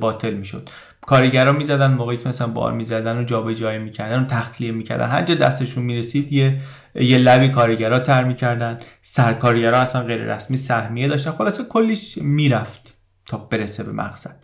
باطل 0.01 0.33
می‌شد. 0.33 0.69
کارگرا 1.01 1.51
می‌زدن 1.51 1.93
موقعی 1.93 2.17
که 2.17 2.29
مثلا 2.29 2.47
بار 2.47 2.73
می‌زدن 2.73 3.17
و 3.17 3.23
جابجایی 3.23 3.79
می‌کردن 3.79 4.23
و 4.23 4.25
تخلیه 4.25 4.71
می‌کردن. 4.71 5.07
هر 5.07 5.21
جا 5.21 5.35
دستشون 5.35 5.83
می‌رسید 5.83 6.33
یه 6.33 6.61
یه 6.95 7.17
لبی 7.17 7.49
کارگرا 7.49 7.99
تر 7.99 8.23
می‌کردن. 8.23 8.79
سرکارگرا 9.01 9.79
اصلا 9.79 10.03
غیر 10.03 10.35
رسمی 10.35 10.57
سهمیه 10.57 11.07
داشتن. 11.07 11.31
خلاصه 11.31 11.63
کلیش 11.63 12.17
می‌رفت 12.17 12.97
تا 13.25 13.37
برسه 13.37 13.83
به 13.83 13.91
مقصد. 13.91 14.35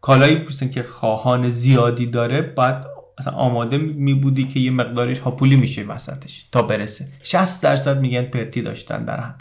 کالایی 0.00 0.36
بودن 0.36 0.70
که 0.70 0.82
خواهان 0.82 1.50
زیادی 1.50 2.06
داره 2.06 2.42
باید 2.42 2.99
مثلا 3.20 3.32
آماده 3.32 3.78
می 3.78 4.14
بودی 4.14 4.44
که 4.44 4.60
یه 4.60 4.70
مقدارش 4.70 5.18
هاپولی 5.18 5.56
میشه 5.56 5.82
وسطش 5.82 6.48
تا 6.52 6.62
برسه. 6.62 7.08
60 7.22 7.62
درصد 7.62 8.00
میگن 8.00 8.22
پرتی 8.22 8.62
داشتن 8.62 9.04
در 9.04 9.20
هم 9.20 9.34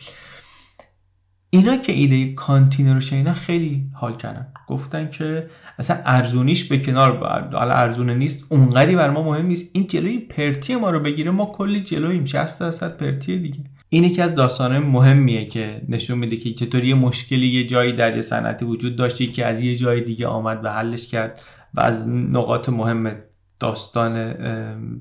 اینا 1.49 1.77
که 1.77 1.93
ایده 1.93 2.33
کانتینر 2.33 2.93
رو 2.93 2.99
شنیدن 2.99 3.33
خیلی 3.33 3.83
حال 3.93 4.15
کردن. 4.15 4.47
گفتن 4.67 5.09
که 5.09 5.49
اصلا 5.79 5.97
ارزونیش 6.05 6.63
به 6.63 6.77
کنار 6.77 7.17
حالا 7.53 7.73
ارزونه 7.73 8.15
نیست 8.15 8.45
اونقدی 8.49 8.95
بر 8.95 9.09
ما 9.09 9.23
مهم 9.23 9.45
نیست. 9.45 9.71
این 9.73 9.87
جلوی 9.87 10.19
پرتی 10.19 10.75
ما 10.75 10.91
رو 10.91 10.99
بگیره 10.99 11.31
ما 11.31 11.45
کلی 11.45 11.81
جلوییم 11.81 12.25
60 12.25 12.59
درصد 12.59 12.97
پرتی 12.97 13.39
دیگه. 13.39 13.59
این 13.89 14.03
یکی 14.03 14.21
از 14.21 14.35
داستانه 14.35 14.79
مهمیه 14.79 15.45
که 15.45 15.81
نشون 15.89 16.17
میده 16.17 16.37
که 16.37 16.53
چطوری 16.53 16.87
یه 16.87 16.95
مشکلی 16.95 17.47
یه 17.47 17.67
جایی 17.67 17.93
در 17.93 18.15
یه 18.15 18.21
صنعتی 18.21 18.65
وجود 18.65 18.95
داشته 18.95 19.27
که 19.27 19.45
از 19.45 19.61
یه 19.61 19.75
جای 19.75 20.01
دیگه 20.01 20.27
آمد 20.27 20.65
و 20.65 20.73
حلش 20.73 21.07
کرد 21.07 21.41
و 21.73 21.81
از 21.81 22.09
نقاط 22.09 22.69
مهم 22.69 23.15
داستان 23.59 24.33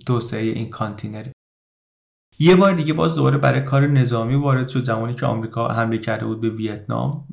توسعه 0.06 0.42
این 0.42 0.70
کانتینری. 0.70 1.32
یه 2.38 2.56
بار 2.56 2.72
دیگه 2.72 2.92
باز 2.92 3.16
دوباره 3.16 3.38
برای 3.38 3.60
کار 3.60 3.86
نظامی 3.86 4.34
وارد 4.34 4.68
شد 4.68 4.82
زمانی 4.82 5.14
که 5.14 5.26
آمریکا 5.26 5.68
حمله 5.68 5.98
کرده 5.98 6.26
بود 6.26 6.40
به 6.40 6.50
ویتنام 6.50 7.24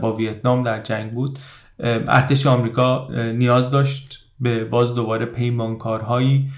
با 0.00 0.12
ویتنام 0.12 0.62
در 0.62 0.82
جنگ 0.82 1.12
بود. 1.12 1.38
ارتش 1.78 2.46
آمریکا 2.46 3.08
نیاز 3.12 3.70
داشت 3.70 4.26
به 4.40 4.64
باز 4.64 4.94
دوباره 4.94 5.26
پیمانکارهایی 5.26 6.50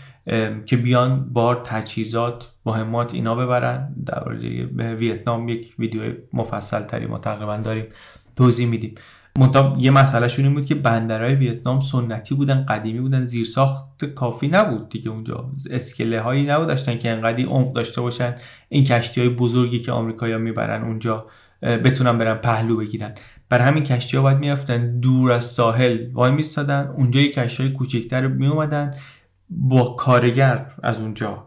که 0.67 0.77
بیان 0.77 1.33
بار 1.33 1.61
تجهیزات 1.65 2.53
مهمات 2.67 3.15
اینا 3.15 3.35
ببرن. 3.35 3.95
در 4.07 4.33
ویتنام 4.95 5.49
یک 5.49 5.75
ویدیو 5.79 6.13
مفصل 6.33 6.83
تری 6.83 7.07
ما 7.07 7.19
تقریبا 7.19 7.57
داریم 7.57 7.87
توضیح 8.37 8.69
میدیم. 8.69 8.95
منتها 9.39 9.77
یه 9.81 9.91
مسئله 9.91 10.29
این 10.39 10.55
بود 10.55 10.67
که 10.67 10.75
بندرهای 10.75 11.35
ویتنام 11.35 11.81
سنتی 11.81 12.35
بودن 12.35 12.67
قدیمی 12.69 13.01
بودن 13.01 13.25
زیرساخت 13.25 14.05
کافی 14.05 14.49
نبود 14.49 14.89
دیگه 14.89 15.11
اونجا. 15.11 15.51
اسکله 15.71 16.21
هایی 16.21 16.47
نبود 16.47 16.69
داشتن 16.69 16.99
که 16.99 17.11
انقدی 17.11 17.43
عمق 17.43 17.73
داشته 17.73 18.01
باشن 18.01 18.35
این 18.69 18.85
کشتی 18.85 19.21
های 19.21 19.31
بزرگی 19.31 19.81
که 19.81 19.93
آمریکایی‌ها 19.93 20.39
می‌برن 20.39 20.83
اونجا 20.83 21.27
بتونن 21.63 22.19
برن 22.19 22.35
پهلو 22.35 22.77
بگیرن. 22.77 23.15
بر 23.49 23.61
همین 23.61 23.85
کشتی 23.85 24.17
ها 24.17 24.23
باید 24.23 24.39
می‌رفتن 24.39 25.01
دور 25.01 25.33
از 25.33 25.45
ساحل 25.45 26.13
وای 26.13 26.31
میستادن. 26.31 26.93
اونجا 26.97 27.21
یه 27.21 27.33
کشتی 27.33 27.63
های 27.63 27.73
کوچکتر 27.73 28.27
می 28.27 28.47
اومدن 28.47 28.95
با 29.51 29.85
کارگر 29.85 30.73
از 30.83 31.01
اونجا 31.01 31.47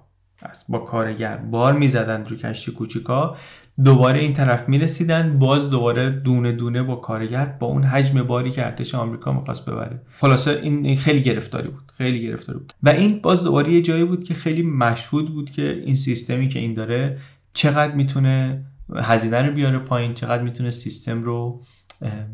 با 0.70 0.80
کارگر 0.80 1.38
بار 1.38 1.74
می‌زدن 1.74 2.26
رو 2.26 2.36
کشتی 2.36 2.72
کوچیکا 2.72 3.38
دوباره 3.84 4.20
این 4.20 4.34
طرف 4.34 4.70
می‌رسیدن 4.70 5.40
باز 5.40 5.70
دوباره 5.70 6.10
دونه 6.10 6.52
دونه 6.52 6.84
با 6.84 6.96
کارگر 6.96 7.46
با 7.46 7.68
اون 7.68 7.84
حجم 7.84 8.24
باری 8.24 8.52
که 8.52 8.66
ارتش 8.66 8.96
آمریکا 8.96 9.34
می‌خواست 9.34 9.70
ببره. 9.70 10.02
خلاصه 10.20 10.60
این 10.64 10.96
خیلی 10.96 11.22
گرفتاری 11.22 11.68
بود 11.68 11.92
خیلی 11.98 12.22
گرفتاری 12.22 12.60
بود. 12.60 12.74
و 12.84 12.90
این 12.90 13.20
باز 13.24 13.44
دوباره 13.44 13.72
یه 13.72 13.82
جایی 13.82 14.04
بود 14.04 14.24
که 14.24 14.34
خیلی 14.34 14.62
مشهود 14.62 15.34
بود 15.34 15.50
که 15.50 15.84
این 15.86 15.96
سیستمی 15.96 16.50
که 16.50 16.60
این 16.60 16.74
داره 16.74 17.18
چقدر 17.54 17.96
می‌تونه 17.96 18.66
هزینه 18.96 19.42
رو 19.42 19.54
بیاره 19.54 19.80
پایین 19.80 20.14
چقدر 20.14 20.44
می‌تونه 20.44 20.70
سیستم 20.70 21.24
رو 21.24 21.62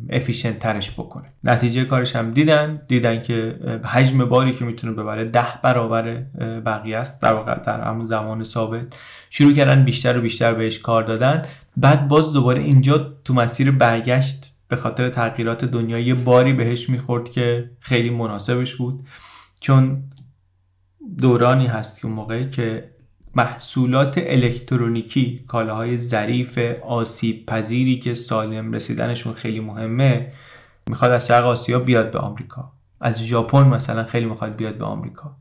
افیشنت 0.10 0.60
ترش 0.60 0.92
بکنه. 0.92 1.26
نتیجه 1.44 1.86
کارش 1.86 2.16
هم 2.16 2.32
دیدن 2.32 2.82
دیدن 2.88 3.22
که 3.22 3.60
حجم 3.86 4.26
باری 4.26 4.54
که 4.54 4.66
می‌تونه 4.66 4.94
ببره 4.94 5.26
ده 5.26 5.62
برابر 5.64 6.04
بقیه 6.66 6.98
است. 6.98 7.22
در 7.22 7.34
واقع 7.34 7.60
در 7.60 7.82
همون 7.82 8.06
زمان 8.06 8.44
ثابت. 8.44 9.00
شروع 9.30 9.54
کردن 9.54 9.86
بیشتر 9.86 10.18
و 10.18 10.22
بیشتر 10.22 10.54
بهش 10.54 10.80
کار 10.80 11.04
دادن. 11.04 11.42
بعد 11.78 12.08
باز 12.08 12.34
دوباره 12.34 12.62
اینجا 12.62 12.98
تو 12.98 13.34
مسیر 13.34 13.72
برگشت 13.72 14.52
به 14.68 14.76
خاطر 14.76 15.10
تغییرات 15.10 15.66
دنیا 15.66 16.00
یه 16.00 16.14
باری 16.14 16.54
بهش 16.54 16.90
می‌خورد 16.90 17.32
که 17.32 17.70
خیلی 17.80 18.10
مناسبش 18.10 18.76
بود. 18.76 19.06
چون 19.60 20.04
دورانی 21.18 21.68
هست 21.68 22.02
که 22.02 22.08
اون 22.08 22.16
موقع 22.16 22.44
که 22.44 22.95
محصولات 23.36 24.18
الکترونیکی 24.18 25.44
کالاهای 25.48 25.98
ظریف 25.98 26.58
آسیب 26.88 27.46
پذیری 27.46 28.00
که 28.00 28.14
سالم 28.14 28.72
رسیدنشون 28.72 29.34
خیلی 29.34 29.60
مهمه 29.60 30.32
می‌خواد 30.90 31.12
از 31.12 31.28
شرق 31.28 31.46
آسیا 31.46 31.80
بیاد 31.80 32.12
به 32.12 32.20
آمریکا. 32.20 32.72
از 33.02 33.24
ژاپن 33.24 33.68
مثلا 33.68 34.04
خیلی 34.04 34.26
می‌خواد 34.26 34.56
بیاد 34.56 34.78
به 34.78 34.86
آمریکا. 34.86 35.36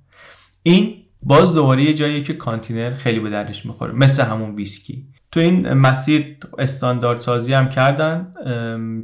این 0.62 0.94
باز 1.22 1.54
دوباره 1.54 1.83
یه 1.83 1.94
جایی 1.94 2.22
که 2.22 2.33
کانتینر 2.33 2.94
خیلی 2.94 3.20
به 3.20 3.30
دردش 3.30 3.66
می‌خوره 3.66 3.92
مثل 3.92 4.22
همون 4.22 4.54
ویسکی. 4.54 5.07
تو 5.33 5.40
این 5.40 5.72
مسیر 5.72 6.37
استاندارد 6.59 7.20
سازی 7.20 7.52
هم 7.52 7.68
کردن 7.68 8.35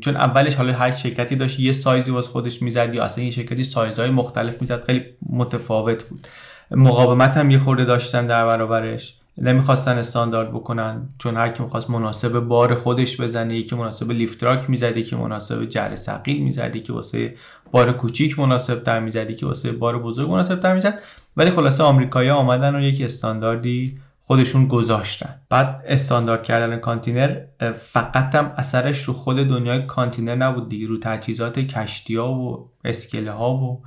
چون 0.00 0.16
اولش 0.16 0.54
حالا 0.54 0.72
هر 0.72 0.90
شرکتی 0.90 1.36
داشت 1.36 1.60
یه 1.60 1.72
سایزی 1.72 2.10
واس 2.10 2.28
خودش 2.28 2.62
می‌زد 2.62 2.94
یا 2.94 3.04
اصلا 3.04 3.24
یه 3.24 3.30
شرکتی 3.30 3.64
سایزهای 3.64 4.10
مختلف 4.10 4.60
می‌زد 4.60 4.84
خیلی 4.84 5.04
متفاوت 5.30 6.04
بود. 6.04 6.26
مقاومت 6.70 7.36
هم 7.36 7.50
یه 7.50 7.58
خورده 7.58 7.84
داشتن 7.84 8.26
در 8.26 8.46
برابرش. 8.46 9.14
نمی‌خواستن 9.38 9.98
استاندارد 9.98 10.50
بکنن 10.50 11.08
چون 11.18 11.36
هر 11.36 11.48
کی 11.48 11.62
می‌خواست 11.62 11.90
مناسب 11.90 12.40
بار 12.40 12.74
خودش 12.74 13.20
بزنه 13.20 13.56
یکی 13.56 13.76
مناسب 13.76 14.10
لیفتراک 14.10 14.70
می‌زد 14.70 14.96
یکی 14.96 15.16
مناسب 15.16 15.64
جر 15.64 15.94
ثقیل 15.94 16.42
می‌زد 16.42 16.76
یکی 16.76 16.92
واسه 16.92 17.34
بار 17.70 17.92
کوچیک 17.92 18.38
مناسب 18.38 18.82
تر 18.82 19.00
می‌زد 19.00 19.30
یکی 19.30 19.46
واسه 19.46 19.72
بار 19.72 19.98
بزرگ 19.98 20.30
مناسب 20.30 20.60
تر 20.60 20.74
می‌زد. 20.74 21.00
ولی 21.36 21.50
خلاصه 21.50 21.82
آمریکایی‌ها 21.82 22.36
آمدن 22.36 22.74
و 22.74 22.80
یک 22.80 23.00
استانداردی 23.00 23.98
خودشون 24.20 24.68
گذاشتن. 24.68 25.34
بعد 25.48 25.84
استاندارد 25.86 26.42
کردن 26.42 26.76
کانتینر 26.76 27.40
فقط 27.78 28.34
هم 28.34 28.52
اثرش 28.56 29.02
رو 29.02 29.14
خود 29.14 29.36
دنیای 29.36 29.86
کانتینر 29.86 30.34
نبود 30.34 30.68
دیگه 30.68 30.86
رو 30.86 30.98
تجهیزات 30.98 31.58
کشتی 31.58 32.16
ها 32.16 32.32
و 32.34 32.70
اسکله 32.84 33.32
ها 33.32 33.54
و 33.54 33.82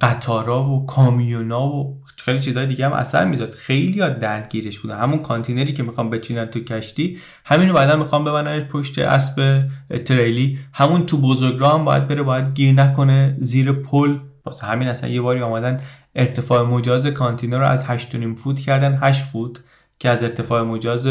قطارا 0.00 0.64
و 0.64 0.86
کامیونا 0.86 1.66
و 1.66 1.98
خیلی 2.16 2.40
چیزهای 2.40 2.66
دیگه 2.66 2.86
هم 2.86 2.92
اثر 2.92 3.24
می‌زد 3.24 3.50
خیلی 3.50 4.00
ها 4.00 4.08
درگیرش 4.08 4.78
بودن. 4.78 4.98
همون 4.98 5.18
کانتینری 5.18 5.72
که 5.72 5.82
می‌خوام 5.82 6.10
بچینن 6.10 6.44
تو 6.46 6.60
کشتی 6.60 7.18
همینو 7.44 7.72
بعدا 7.72 7.96
می‌خوام 7.96 8.24
ببندنش 8.24 8.62
پشت 8.62 8.98
اسب 8.98 9.68
تریلی. 10.04 10.58
همون 10.72 11.06
تو 11.06 11.18
بزرگراه 11.18 11.74
هم 11.74 11.84
باید 11.84 12.08
بره 12.08 12.22
باید 12.22 12.54
گیر 12.54 12.74
نکنه 12.74 13.36
زیر 13.40 13.72
پل. 13.72 14.18
واسه 14.44 14.66
همین 14.66 14.88
اصلا 14.88 15.10
یه 15.10 15.20
باری 15.20 15.42
آمدن 15.42 15.80
ارتفاع 16.14 16.62
مجاز 16.62 17.06
کانتینر 17.06 17.58
رو 17.58 17.66
از 17.66 17.84
8.5 17.84 18.34
فوت 18.36 18.60
کردن. 18.60 18.98
8 19.02 19.24
فوت 19.24 19.60
که 19.98 20.08
از 20.08 20.22
ارتفاع 20.22 20.62
مجاز 20.62 21.08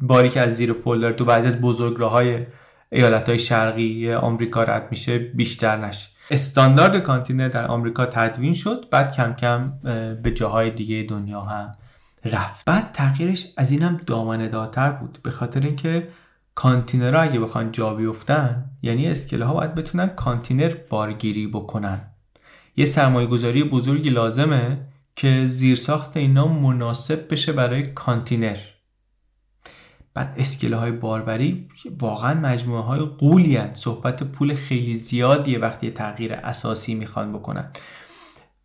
باری 0.00 0.28
که 0.28 0.40
از 0.40 0.56
زیر 0.56 0.72
پل 0.72 1.00
داره 1.00 1.14
تو 1.14 1.24
بعضی 1.24 1.48
از 1.48 1.56
های 2.00 2.46
ایالت 2.90 3.28
های 3.28 3.38
شرقی 3.38 4.12
آمریکا 4.12 4.62
رد 4.62 4.88
میشه 4.90 5.18
بیشتر 5.18 5.76
نشه. 5.86 6.08
استاندارد 6.30 7.02
کانتینر 7.02 7.48
در 7.48 7.66
آمریکا 7.66 8.06
تدوین 8.06 8.52
شد 8.52 8.86
بعد 8.90 9.16
کم 9.16 9.32
کم 9.32 9.72
به 10.22 10.30
جاهای 10.30 10.70
دیگه 10.70 11.06
دنیا 11.08 11.40
هم 11.40 11.72
رفت. 12.24 12.64
بعد 12.64 12.92
تغییرش 12.92 13.46
از 13.56 13.70
اینم 13.70 14.00
دامنه 14.06 14.48
داتر 14.48 14.90
بود 14.90 15.18
به 15.22 15.30
خاطر 15.30 15.60
اینکه 15.60 16.08
کانتینرها 16.54 17.20
اگه 17.20 17.40
بخوان 17.40 17.72
جا 17.72 17.94
بیفتن 17.94 18.64
یعنی 18.82 19.06
اسکله 19.06 19.44
ها 19.44 19.54
باید 19.54 19.74
بتونن 19.74 20.06
کانتینر 20.06 20.74
بارگیری 20.90 21.46
بکنن. 21.46 22.10
یه 22.76 22.84
سرمایه 22.84 23.26
گذاری 23.26 23.64
بزرگی 23.64 24.10
لازمه 24.10 24.78
که 25.16 25.44
زیرساخت 25.46 26.16
اینا 26.16 26.48
مناسب 26.48 27.32
بشه 27.32 27.52
برای 27.52 27.82
کانتینر. 27.82 28.58
بعد 30.18 30.34
اسکله 30.36 30.76
های 30.76 30.92
باربری 30.92 31.68
واقعا 32.00 32.34
مجموعه 32.40 32.82
های 32.82 33.00
قولی 33.00 33.56
هن. 33.56 33.74
صحبت 33.74 34.22
پول 34.22 34.54
خیلی 34.54 34.94
زیادیه 34.94 35.58
وقتی 35.58 35.90
تغییر 35.90 36.32
اساسی 36.32 36.94
می‌خوان 36.94 37.32
بکنن. 37.32 37.70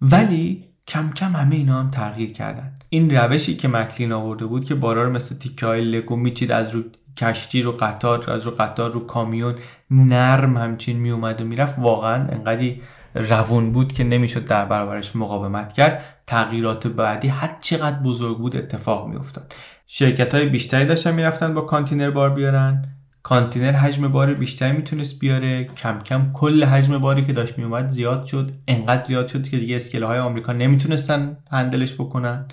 ولی 0.01 0.63
کم 0.87 1.11
کم 1.11 1.31
همه 1.35 1.55
اینا 1.55 1.79
هم 1.79 1.89
تغییر 1.89 2.31
کردن. 2.31 2.79
این 2.89 3.17
روشی 3.17 3.55
که 3.55 3.67
مک‌لین 3.67 4.11
آورده 4.11 4.45
بود 4.45 4.65
که 4.65 4.75
بارا 4.75 5.03
رو 5.03 5.11
مثل 5.11 5.35
تیکه 5.35 5.65
های 5.65 5.81
لگو 5.81 6.15
میچید 6.15 6.51
از 6.51 6.75
رو 6.75 6.83
کشتی 7.17 7.61
رو 7.61 7.71
قطار 7.71 8.31
از 8.31 8.43
رو 8.43 8.51
قطار 8.51 8.91
رو 8.91 8.99
کامیون 8.99 9.55
نرم 9.91 10.57
همچین 10.57 10.97
میومد 10.97 11.41
و 11.41 11.45
می‌رفت. 11.45 11.79
واقعا 11.79 12.27
انقدی 12.27 12.81
روون 13.15 13.71
بود 13.71 13.93
که 13.93 14.03
نمی‌شد 14.03 14.45
در 14.45 14.65
برابرش 14.65 15.15
مقاومت 15.15 15.73
کرد. 15.73 16.03
تغییرات 16.27 16.87
بعدی 16.87 17.27
هر 17.27 17.57
چقدر 17.61 17.99
بزرگ 17.99 18.37
بود 18.37 18.55
اتفاق 18.55 19.07
میافتاد. 19.07 19.55
شرکت 19.87 20.35
های 20.35 20.45
بیشتری 20.45 20.85
داشتن 20.85 21.11
می‌رفتن 21.13 21.53
با 21.53 21.61
کانتینر 21.61 22.11
بار 22.11 22.29
بیارن. 22.29 22.85
کانتینر 23.23 23.71
حجم 23.71 24.07
بار 24.07 24.33
بیشتری 24.33 24.77
می‌تونست 24.77 25.19
بیاره. 25.19 25.63
کم 25.63 25.99
کم 25.99 26.31
کل 26.33 26.63
حجم 26.63 26.97
باری 26.97 27.25
که 27.25 27.33
داشت 27.33 27.57
میومد 27.57 27.89
زیاد 27.89 28.25
شد. 28.25 28.51
انقدر 28.67 29.01
زیاد 29.01 29.27
شد 29.27 29.47
که 29.47 29.57
دیگه 29.57 29.75
اسکله 29.75 30.05
های 30.05 30.19
آمریکا 30.19 30.53
نمی‌تونستن 30.53 31.37
handle 31.51 31.83
ش 31.83 31.93
بکنن. 31.93 32.45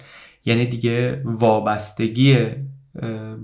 یعنی 0.45 0.67
دیگه 0.67 1.23
وابستگی 1.25 2.37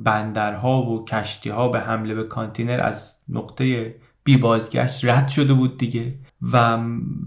بندرها 0.05 0.83
و 0.83 1.05
کشتی 1.05 1.51
ها 1.51 1.69
به 1.69 1.81
حمله 1.81 2.15
به 2.15 2.25
کانتینر 2.25 2.81
از 2.83 3.17
نقطه 3.29 3.95
بی 4.25 4.37
بازگشت 4.37 5.05
رد 5.05 5.29
شده 5.29 5.55
بود 5.55 5.79
دیگه. 5.79 6.15
و 6.43 6.77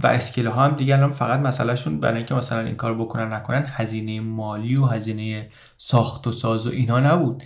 و 0.03 0.07
اسکله 0.07 0.49
ها 0.49 0.65
هم 0.65 0.75
دیگه 0.75 0.95
الان 0.95 1.11
فقط 1.11 1.39
مسئلهشون 1.39 1.99
برای 1.99 2.17
اینکه 2.17 2.35
مثلا 2.35 2.59
این 2.59 2.75
کار 2.75 2.93
بکنن 2.93 3.33
نکنن 3.33 3.65
هزینه 3.67 4.19
مالی 4.19 4.75
و 4.75 4.85
هزینه 4.85 5.49
ساخت 5.77 6.27
و 6.27 6.31
ساز 6.31 6.67
و 6.67 6.69
اینا 6.69 6.99
نبود. 6.99 7.43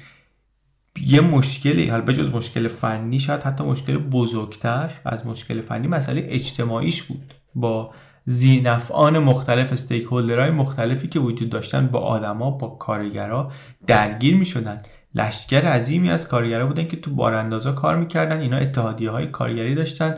یه 1.02 1.22
مشکلی 1.22 1.90
حالا 1.90 2.04
بجز 2.04 2.30
مشکل 2.30 2.68
فنی 2.68 3.20
شاید 3.20 3.44
حتی 3.44 3.64
مشکل 3.64 3.98
بزرگتر 3.98 4.92
از 5.06 5.28
مشکل 5.28 5.62
فنی 5.62 5.88
مسئله 5.88 6.26
اجتماعیش 6.30 7.04
بود. 7.04 7.34
با 7.56 7.92
زینفعان 8.26 9.20
مختلف 9.20 9.72
استیک 9.72 10.04
های 10.04 10.50
مختلفی 10.50 11.08
که 11.08 11.20
وجود 11.20 11.50
داشتن 11.50 11.88
با 11.88 12.00
آدما 12.00 12.52
با 12.52 12.68
کارگرا 12.68 13.52
درگیر 13.88 14.36
می 14.36 14.46
شدن 14.46 14.82
لشکر 15.16 15.66
عظیمی 15.68 16.10
از 16.10 16.28
کارگرا 16.28 16.68
بودن 16.68 16.88
که 16.88 16.98
تو 16.98 17.12
باراندازا 17.12 17.72
کار 17.72 17.98
می‌کردن. 17.98 18.40
اینا 18.40 18.58
اتحادیه 18.58 19.10
های 19.10 19.28
کارگری 19.28 19.76
داشتن. 19.76 20.18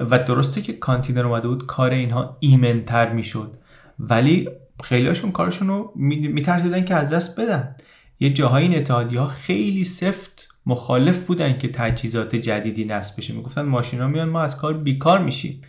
و 0.00 0.18
درسته 0.18 0.62
که 0.62 0.72
کانتینر 0.72 1.26
اومده 1.26 1.48
بود 1.48 1.66
کار 1.66 1.90
اینها 1.90 2.36
ایمنتر 2.40 3.12
می‌شد. 3.12 3.56
ولی 3.98 4.48
خیلیاشون 4.82 5.32
کارشون 5.32 5.68
رو 5.68 5.92
میترسیدن 5.96 6.84
که 6.84 6.94
از 6.94 7.10
دست 7.10 7.40
بدن. 7.40 7.76
یه 8.20 8.30
جاهای 8.30 8.62
این 8.62 8.76
اتحادیه 8.76 9.20
ها 9.20 9.26
خیلی 9.26 9.84
سفت 9.84 10.48
مخالف 10.66 11.26
بودن 11.26 11.58
که 11.58 11.68
تجهیزات 11.68 12.36
جدیدی 12.36 12.84
نصب 12.84 13.16
بشه. 13.16 13.32
می‌گفتن 13.34 13.62
ماشینا 13.62 14.08
میان 14.08 14.28
ما 14.28 14.40
از 14.40 14.56
کار 14.56 14.74
بیکار 14.74 15.18
میشیم. 15.18 15.62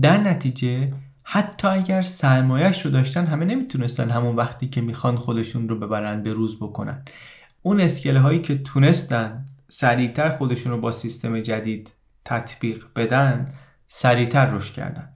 در 0.00 0.16
نتیجه 0.16 0.92
حتی 1.24 1.68
اگر 1.68 2.02
سرمایهش 2.02 2.86
رو 2.86 2.90
داشتن 2.90 3.26
همه 3.26 3.44
نمی‌تونستن 3.44 4.10
همون 4.10 4.36
وقتی 4.36 4.68
که 4.68 4.80
می‌خوان 4.80 5.16
خودشون 5.16 5.68
رو 5.68 5.78
ببرن 5.78 6.22
به 6.22 6.30
روز 6.30 6.56
بکنن. 6.56 7.02
اون 7.62 7.80
اسکله 7.80 8.20
هایی 8.20 8.38
که 8.38 8.58
تونستن 8.58 9.46
سریعتر 9.68 10.28
خودشون 10.28 10.72
رو 10.72 10.78
با 10.80 10.92
سیستم 10.92 11.40
جدید 11.40 11.92
تطبیق 12.26 12.84
بدن 12.96 13.54
سریعتر 13.86 14.46
رشد 14.46 14.74
کردن. 14.74 15.08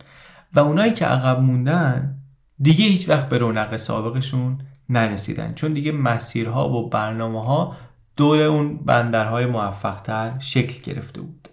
و 0.55 0.61
اونایی 0.61 0.93
که 0.93 1.07
عقب 1.07 1.41
موندن 1.41 2.17
دیگه 2.61 2.85
هیچ 2.85 3.09
وقت 3.09 3.29
به 3.29 3.39
رونق 3.39 3.77
سابقشون 3.77 4.59
نرسیدن. 4.89 5.55
چون 5.55 5.73
دیگه 5.73 5.93
مسیرها 5.93 6.69
و 6.69 6.89
برنامه 6.89 7.45
ها 7.45 7.77
دور 8.17 8.41
اون 8.41 8.77
بندرهای 8.77 9.47
موفقتر 9.47 10.39
شکل 10.39 10.93
گرفته 10.93 11.21
بود. 11.21 11.49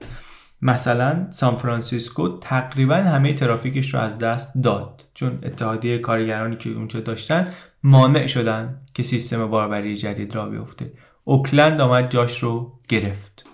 مثلا 0.62 1.28
سان 1.30 1.56
فرانسیسکو 1.56 2.38
تقریبا 2.40 2.96
همه 2.96 3.34
ترافیکش 3.34 3.94
رو 3.94 4.00
از 4.00 4.18
دست 4.18 4.58
داد. 4.58 5.06
چون 5.14 5.40
اتحادیه 5.44 5.98
کارگرانی 5.98 6.56
که 6.56 6.70
اونجا 6.70 7.00
داشتن 7.00 7.54
مانع 7.84 8.28
شدن 8.28 8.78
که 8.94 9.04
سیستم 9.04 9.48
باربری 9.48 9.98
جدید 9.98 10.36
راه 10.36 10.50
بیفته. 10.50 10.94
اوکلند 11.24 11.82
آمد 11.82 12.12
جاش 12.12 12.44
رو 12.44 12.80
گرفت. 12.88 13.46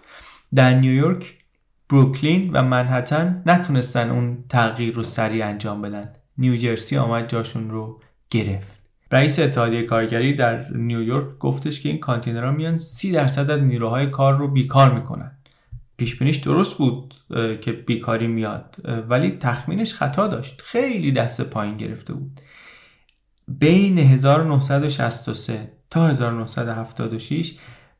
در 0.55 0.73
نیویورک 0.73 1.42
بروکلین 1.93 2.49
و 2.53 2.63
منهتن 2.63 3.43
نتونستن 3.45 4.09
اون 4.09 4.43
تغییر 4.49 4.93
رو 4.93 5.03
سریع 5.03 5.45
انجام 5.45 5.81
بدن. 5.81 6.13
نیوجرسی 6.37 6.97
آمد 6.97 7.29
جاشون 7.29 7.69
رو 7.69 7.99
گرفت. 8.29 8.79
رئیس 9.11 9.39
اتحادیه 9.39 9.83
کارگری 9.83 10.33
در 10.33 10.71
نیویورک 10.71 11.37
گفتش 11.39 11.81
که 11.81 11.89
این 11.89 11.99
کانتینرها 11.99 12.51
میان 12.51 12.77
سی 12.77 13.11
درصد 13.11 13.51
از 13.51 13.61
نیروهای 13.61 14.09
کار 14.09 14.37
رو 14.37 14.47
بیکار 14.47 14.93
می‌کنن. 14.93 15.31
پیش 15.97 16.37
درست 16.37 16.77
بود 16.77 17.13
که 17.61 17.71
بیکاری 17.71 18.27
میاد 18.27 18.75
ولی 19.09 19.31
تخمینش 19.31 19.93
خطا 19.93 20.27
داشت. 20.27 20.61
خیلی 20.61 21.11
دست 21.11 21.41
پایین 21.41 21.77
گرفته 21.77 22.13
بود. 22.13 22.41
بین 23.47 23.97
1963 23.97 25.71
تا 25.89 26.07
1976 26.07 27.55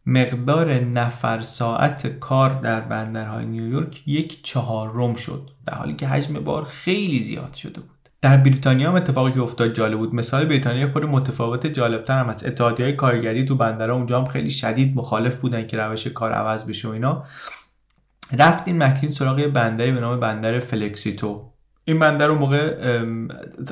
مقدار 0.05 0.73
نفر 0.73 1.41
ساعت 1.41 2.07
کار 2.07 2.49
در 2.49 2.79
بندرهای 2.79 3.45
نیویورک 3.45 4.07
یک 4.07 4.43
چهارم 4.43 5.13
شد 5.13 5.49
در 5.65 5.73
حالی 5.73 5.95
که 5.95 6.07
حجم 6.07 6.33
بار 6.33 6.63
خیلی 6.63 7.19
زیاد 7.19 7.53
شده 7.53 7.81
بود. 7.81 7.89
در 8.21 8.37
بریتانیا 8.37 8.89
هم 8.89 8.95
اتفاقی 8.95 9.31
که 9.31 9.41
افتاد 9.41 9.73
جالب 9.73 9.97
بود. 9.97 10.15
مثال 10.15 10.45
بریتانیا 10.45 10.87
خود 10.87 11.05
متفاوت 11.05 11.67
جالبتر 11.67 12.19
هم 12.19 12.29
از 12.29 12.61
های 12.61 12.93
کارگری 12.93 13.45
تو 13.45 13.55
بندرها 13.55 13.95
اونجا 13.95 14.19
هم 14.19 14.25
خیلی 14.25 14.49
شدید 14.49 14.95
مخالف 14.95 15.39
بودن 15.39 15.67
که 15.67 15.77
روش 15.77 16.07
کار 16.07 16.31
عوض 16.31 16.69
بشه 16.69 16.87
و 16.87 16.91
اینا. 16.91 17.23
رفت 18.37 18.67
این 18.67 18.83
مکلین 18.83 19.11
سراغ 19.11 19.41
بندری 19.41 19.91
به 19.91 19.99
نام 19.99 20.19
بندر 20.19 20.59
فلیکستو. 20.59 21.52
این 21.85 21.99
بندر 21.99 22.29
اون 22.29 22.39
موقع 22.39 22.57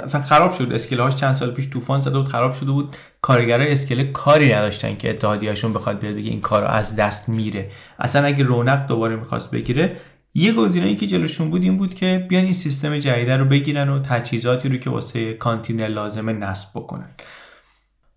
اصلا 0.03 0.21
خراب 0.21 0.51
شده. 0.51 0.73
اسکله 0.73 1.03
هاش 1.03 1.15
چند 1.15 1.33
سال 1.33 1.51
پیش 1.51 1.69
طوفان 1.69 2.01
زده 2.01 2.17
بود 2.17 2.27
خراب 2.27 2.51
شده 2.51 2.71
بود. 2.71 2.95
کارگرای 3.21 3.71
اسکله 3.71 4.03
کاری 4.03 4.53
نداشتن 4.53 4.95
که 4.95 5.09
اتحادیهشون 5.09 5.73
بخواد 5.73 5.99
بیاد 5.99 6.15
بگه 6.15 6.29
این 6.29 6.41
کار 6.41 6.65
از 6.65 6.95
دست 6.95 7.29
میره. 7.29 7.71
اصلا 7.99 8.27
اگه 8.27 8.43
رونق 8.43 8.87
دوباره 8.87 9.15
می‌خواست 9.15 9.51
بگیره 9.51 9.97
یه 10.33 10.53
گزینه‌ای 10.53 10.95
که 10.95 11.07
جلوشون 11.07 11.49
بود 11.49 11.63
این 11.63 11.77
بود 11.77 11.93
که 11.93 12.25
بیان 12.29 12.43
این 12.43 12.53
سیستم 12.53 12.99
جدید 12.99 13.29
رو 13.29 13.45
بگیرن 13.45 13.89
و 13.89 13.99
تجهیزاتی 13.99 14.69
رو 14.69 14.77
که 14.77 14.89
واسه 14.89 15.33
کانتینر 15.33 15.87
لازمه 15.87 16.33
نصب 16.33 16.69
بکنن. 16.75 17.09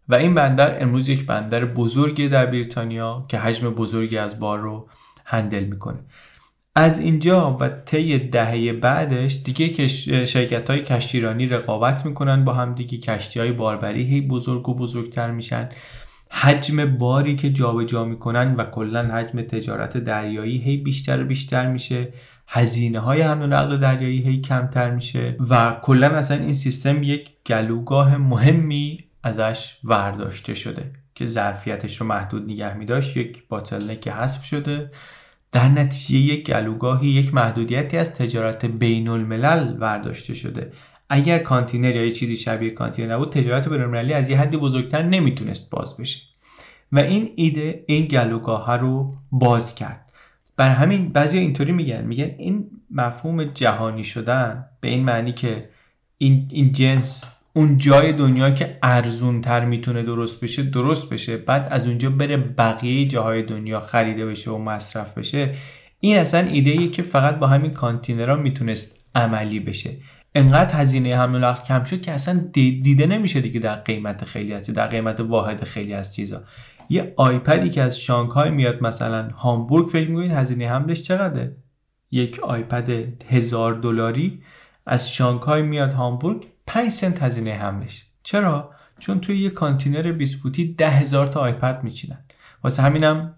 و 0.09 0.15
این 0.15 0.35
بندر 0.35 0.83
امروز 0.83 1.09
یک 1.09 1.27
بندر 1.27 1.65
بزرگی 1.65 2.29
در 2.29 2.47
بریتانیا 2.47 3.25
که 3.29 3.39
حجم 3.39 3.71
بزرگی 3.71 4.19
از 4.19 4.41
بار 4.41 4.59
رو 4.59 4.89
هندل 5.25 5.65
می‌کنه. 5.65 5.99
از 6.77 6.99
اینجا 6.99 7.57
و 7.61 7.69
طی 7.69 8.19
دهه 8.19 8.73
بعدش 8.73 9.39
دیگه 9.45 9.69
که 9.69 9.89
شرکت 10.27 10.71
های 10.71 10.83
کشتیرانی 10.83 11.47
رقابت 11.47 12.07
می‌کنن 12.07 12.45
با 12.45 12.53
هم 12.53 12.75
دیگه. 12.75 12.99
کشتی 12.99 13.41
های 13.41 13.53
باربری 13.53 14.05
هی 14.05 14.21
بزرگ 14.21 14.69
و 14.69 14.75
بزرگتر 14.75 15.31
میشن. 15.31 15.69
حجم 16.31 16.97
باری 16.99 17.37
که 17.37 17.51
جابجا 17.51 17.85
جا 17.85 18.05
می‌کنن 18.05 18.55
و 18.55 18.65
کلا 18.65 19.03
حجم 19.15 19.43
تجارت 19.43 19.99
دریایی 19.99 20.59
هی 20.59 20.77
بیشتر 20.77 21.23
و 21.23 21.25
بیشتر 21.25 21.73
میشه. 21.73 22.13
هزینه 22.49 22.99
های 22.99 23.23
حمل 23.23 23.43
و 23.43 23.47
نقل 23.47 23.77
دریایی 23.79 24.23
هی 24.23 24.41
کمتر 24.41 24.91
میشه 24.91 25.37
و 25.51 25.77
کلا 25.83 26.09
اصلا 26.09 26.37
این 26.37 26.53
سیستم 26.53 27.03
یک 27.03 27.31
گلوگاه 27.47 28.17
مهمی 28.17 28.99
ازش 29.23 29.77
ورداشته 29.85 30.55
شده 30.55 30.91
که 31.15 31.27
ظرفیتش 31.27 32.01
رو 32.01 32.07
محدود 32.07 32.43
نگه 32.43 32.75
می 32.75 32.87
داشت 32.87 33.17
یک 33.17 33.49
باتلنک 33.49 34.09
حذف 34.09 34.45
شده. 34.45 34.91
در 35.55 35.69
نتیجه 35.69 36.19
یک 36.19 36.51
گلوگاهی 36.51 37.09
یک 37.09 37.35
محدودیتی 37.35 37.97
از 37.97 38.15
تجارت 38.15 38.67
بین 38.67 39.09
الملل 39.09 39.77
ورداشته 39.81 40.35
شده. 40.35 40.73
اگر 41.09 41.39
کانتینر 41.39 41.97
یا 41.97 42.05
یه 42.05 42.11
چیزی 42.11 42.37
شبیه 42.37 42.71
کانتینر 42.71 43.15
نبود 43.15 43.33
تجارت 43.33 43.69
بین 43.69 43.81
المللی 43.81 44.13
از 44.13 44.31
یه 44.31 44.39
حدی 44.39 44.57
بزرگتر 44.57 45.03
نمی‌تونست 45.03 45.71
باز 45.71 45.97
بشه. 45.97 46.21
و 46.93 46.99
این 46.99 47.33
ایده 47.37 47.85
این 47.87 48.07
گلوگاه 48.07 48.77
رو 48.77 49.15
باز 49.33 49.75
کرد. 49.75 50.13
بر 50.57 50.69
همین 50.69 51.09
بعضی 51.09 51.39
اینطوری 51.39 51.73
میگن. 51.73 52.05
میگن 52.05 52.31
این 52.39 52.71
مفهوم 52.91 53.45
جهانی 53.45 54.05
شدن 54.05 54.65
به 54.81 54.89
این 54.89 55.05
معنی 55.05 55.33
که 55.33 55.69
این, 56.19 56.49
این 56.51 56.73
جنس 56.73 57.25
اون 57.57 57.77
جای 57.77 58.13
دنیا 58.13 58.51
که 58.51 58.79
ارزون 58.83 59.41
تر 59.41 59.65
می‌تونه 59.65 60.03
درست 60.03 60.41
بشه 60.41 60.63
درست 60.63 61.11
بشه. 61.11 61.37
بعد 61.37 61.69
از 61.71 61.87
اونجا 61.87 62.11
بره 62.11 62.37
بقیه 62.37 63.09
جاهای 63.09 63.43
دنیا 63.43 63.81
خریده 63.81 64.27
بشه 64.27 64.51
و 64.51 64.59
مصرف 64.59 65.19
بشه. 65.19 65.55
این 66.01 66.19
اصلا 66.19 66.49
ایده 66.49 66.89
که 66.89 67.03
فقط 67.03 67.39
با 67.39 67.47
همین 67.47 67.71
کانتینرها 67.71 68.37
می‌تونست 68.37 69.05
عملی 69.15 69.61
بشه. 69.61 69.91
انقدر 70.35 70.75
هزینه 70.75 71.17
حمل 71.17 71.35
و 71.35 71.39
نقل 71.39 71.65
کم 71.65 71.85
شد 71.85 72.01
که 72.01 72.13
اصلا 72.13 72.49
دیده 72.53 73.07
نمیشه 73.07 73.41
دیگه 73.41 73.61
در 73.61 73.75
قیمت 73.75 74.25
خیلی 74.25 74.53
از 74.53 74.71
در 74.71 74.87
قیمت 74.87 75.21
واحد 75.21 75.65
خیلی 75.65 75.95
از 75.95 76.15
چیزا. 76.15 76.43
یه 76.91 77.13
iPad 77.17 77.60
ی 77.60 77.71
که 77.71 77.83
از 77.83 78.01
شانگهای 78.01 78.51
میاد 78.51 78.83
مثلا 78.83 79.29
هامبورگ 79.29 79.89
فکر 79.89 80.09
می‌کنین 80.09 80.31
هزینه 80.31 80.69
حملش 80.69 81.03
چقدره؟ 81.03 81.57
یک 82.11 82.41
iPad 82.41 82.91
هزار 83.31 83.73
دلاری. 83.73 84.43
از 84.87 85.13
شانگهای 85.13 85.63
میاد 85.63 85.93
هامبورگ 85.93 86.47
5 86.67 86.91
سنت 86.91 87.23
هزینه 87.23 87.55
حملش. 87.55 88.05
چرا؟ 88.23 88.71
چون 88.99 89.21
توی 89.21 89.39
یه 89.39 89.51
کانتینر 89.51 90.13
20 90.13 90.39
فوتی 90.39 90.75
ده 90.75 90.91
هزار 90.91 91.27
تا 91.27 91.41
iPad 91.41 91.81
میچینن. 91.85 92.19
واسه 92.65 92.83
همینم 92.83 93.35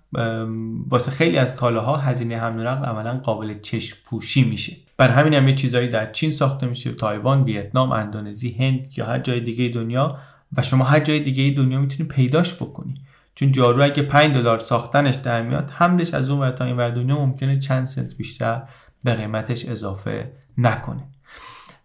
واسه 0.88 1.10
خیلی 1.10 1.38
از 1.38 1.56
کالاها 1.56 1.96
هزینه 1.96 2.38
حمل 2.38 2.60
و 2.60 2.62
نقل 2.62 2.84
عملا 2.84 3.18
قابل 3.18 3.54
چشم 3.54 3.96
پوشی 4.04 4.44
میشه. 4.44 4.76
بر 4.96 5.08
همین 5.08 5.34
هم 5.34 5.48
یه 5.48 5.54
چیزایی 5.54 5.88
در 5.88 6.12
چین 6.12 6.30
ساخته 6.30 6.66
میشه 6.66 6.92
تایوان 6.92 7.44
ویتنام 7.44 7.92
اندونزی 7.92 8.52
هند 8.52 8.88
یا 8.96 9.06
هر 9.06 9.18
جای 9.18 9.40
دیگه 9.40 9.68
دنیا. 9.68 10.18
و 10.56 10.62
شما 10.62 10.84
هر 10.84 11.00
جای 11.00 11.20
دیگه 11.20 11.56
دنیا 11.56 11.80
می‌تونی 11.80 12.08
پیداش 12.08 12.54
بکنی. 12.54 12.94
چون 13.34 13.52
جارو 13.52 13.82
اگه 13.82 14.02
5 14.02 14.34
دلار 14.34 14.58
ساختنش 14.58 15.14
در 15.14 15.42
میاد 15.42 15.70
حملش 15.70 16.14
از 16.14 16.30
اون 16.30 16.40
ور 16.40 16.50
تا 16.50 16.64
این 16.64 16.76
ور 16.76 16.90
دنیا 16.90 17.16
ممکنه 17.16 17.58
چند 17.58 17.86
سنت 17.86 18.16
بیشتر 18.16 18.62
به 19.04 19.14
قیمتش 19.14 19.64
اضافه 19.64 20.32
نکنه. 20.58 21.04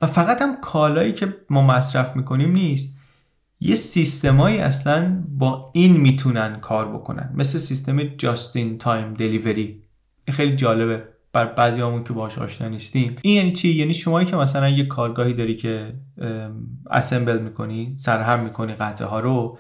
و 0.02 0.08
فقط 0.08 0.42
هم 0.42 0.56
کالایی 0.62 1.14
که 1.14 1.36
ما 1.50 1.62
مصرف 1.62 2.16
می‌کنیم 2.16 2.52
نیست. 2.52 2.98
یه 3.60 3.76
سیستمایی 3.76 4.58
اصلا 4.58 5.24
با 5.30 5.72
این 5.74 5.98
می‌تونن 5.98 6.60
کار 6.60 6.94
بکنن. 6.94 7.34
مثل 7.36 7.60
سیستم 7.60 8.04
just 8.04 8.53
in 8.53 8.78
time 8.78 9.14
delivery 9.14 9.84
خیلی 10.30 10.56
جالبه. 10.56 11.04
برا 11.34 11.46
بعضی 11.46 11.82
همون 11.82 12.04
که 12.04 12.14
باش 12.14 12.38
آشنا 12.38 12.68
نیستیم. 12.68 13.16
این 13.22 13.36
یعنی 13.36 13.52
چی؟ 13.52 13.70
یعنی 13.70 13.94
شمایی 13.94 14.28
که 14.28 14.36
مثلا 14.36 14.70
یه 14.70 14.86
کارگاهی 14.86 15.34
داری 15.34 15.56
که 15.56 15.94
assemble 16.90 17.40
می‌کنی 17.40 17.94
سرهم 17.98 18.40
می‌کنی 18.40 18.74
قطعه 18.74 19.08
ها 19.08 19.20
رو 19.20 19.58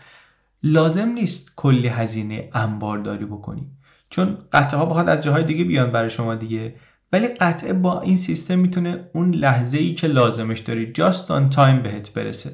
لازم 0.63 1.10
نیست 1.10 1.56
کلی 1.56 1.88
هزینه 1.88 2.49
انبارداری 2.54 3.25
بکنی. 3.25 3.67
چون 4.10 4.38
قطعه 4.54 4.80
ها 4.80 4.86
بخواد 4.86 5.10
از 5.10 5.23
جاهای 5.23 5.43
دیگه 5.43 5.63
بیان 5.63 5.91
برای 5.91 6.10
شما 6.10 6.36
دیگه. 6.36 6.75
ولی 7.12 7.28
قطعه 7.28 7.74
با 7.74 8.02
این 8.02 8.17
سیستم 8.17 8.60
می‌تونه 8.60 9.00
اون 9.13 9.32
لحظه 9.32 9.78
ای 9.78 9.93
که 9.93 10.08
لازمش 10.08 10.60
داری 10.60 10.91
just 10.91 11.32
on 11.32 11.49
time 11.49 11.84
بهت 11.84 12.13
برسه. 12.13 12.52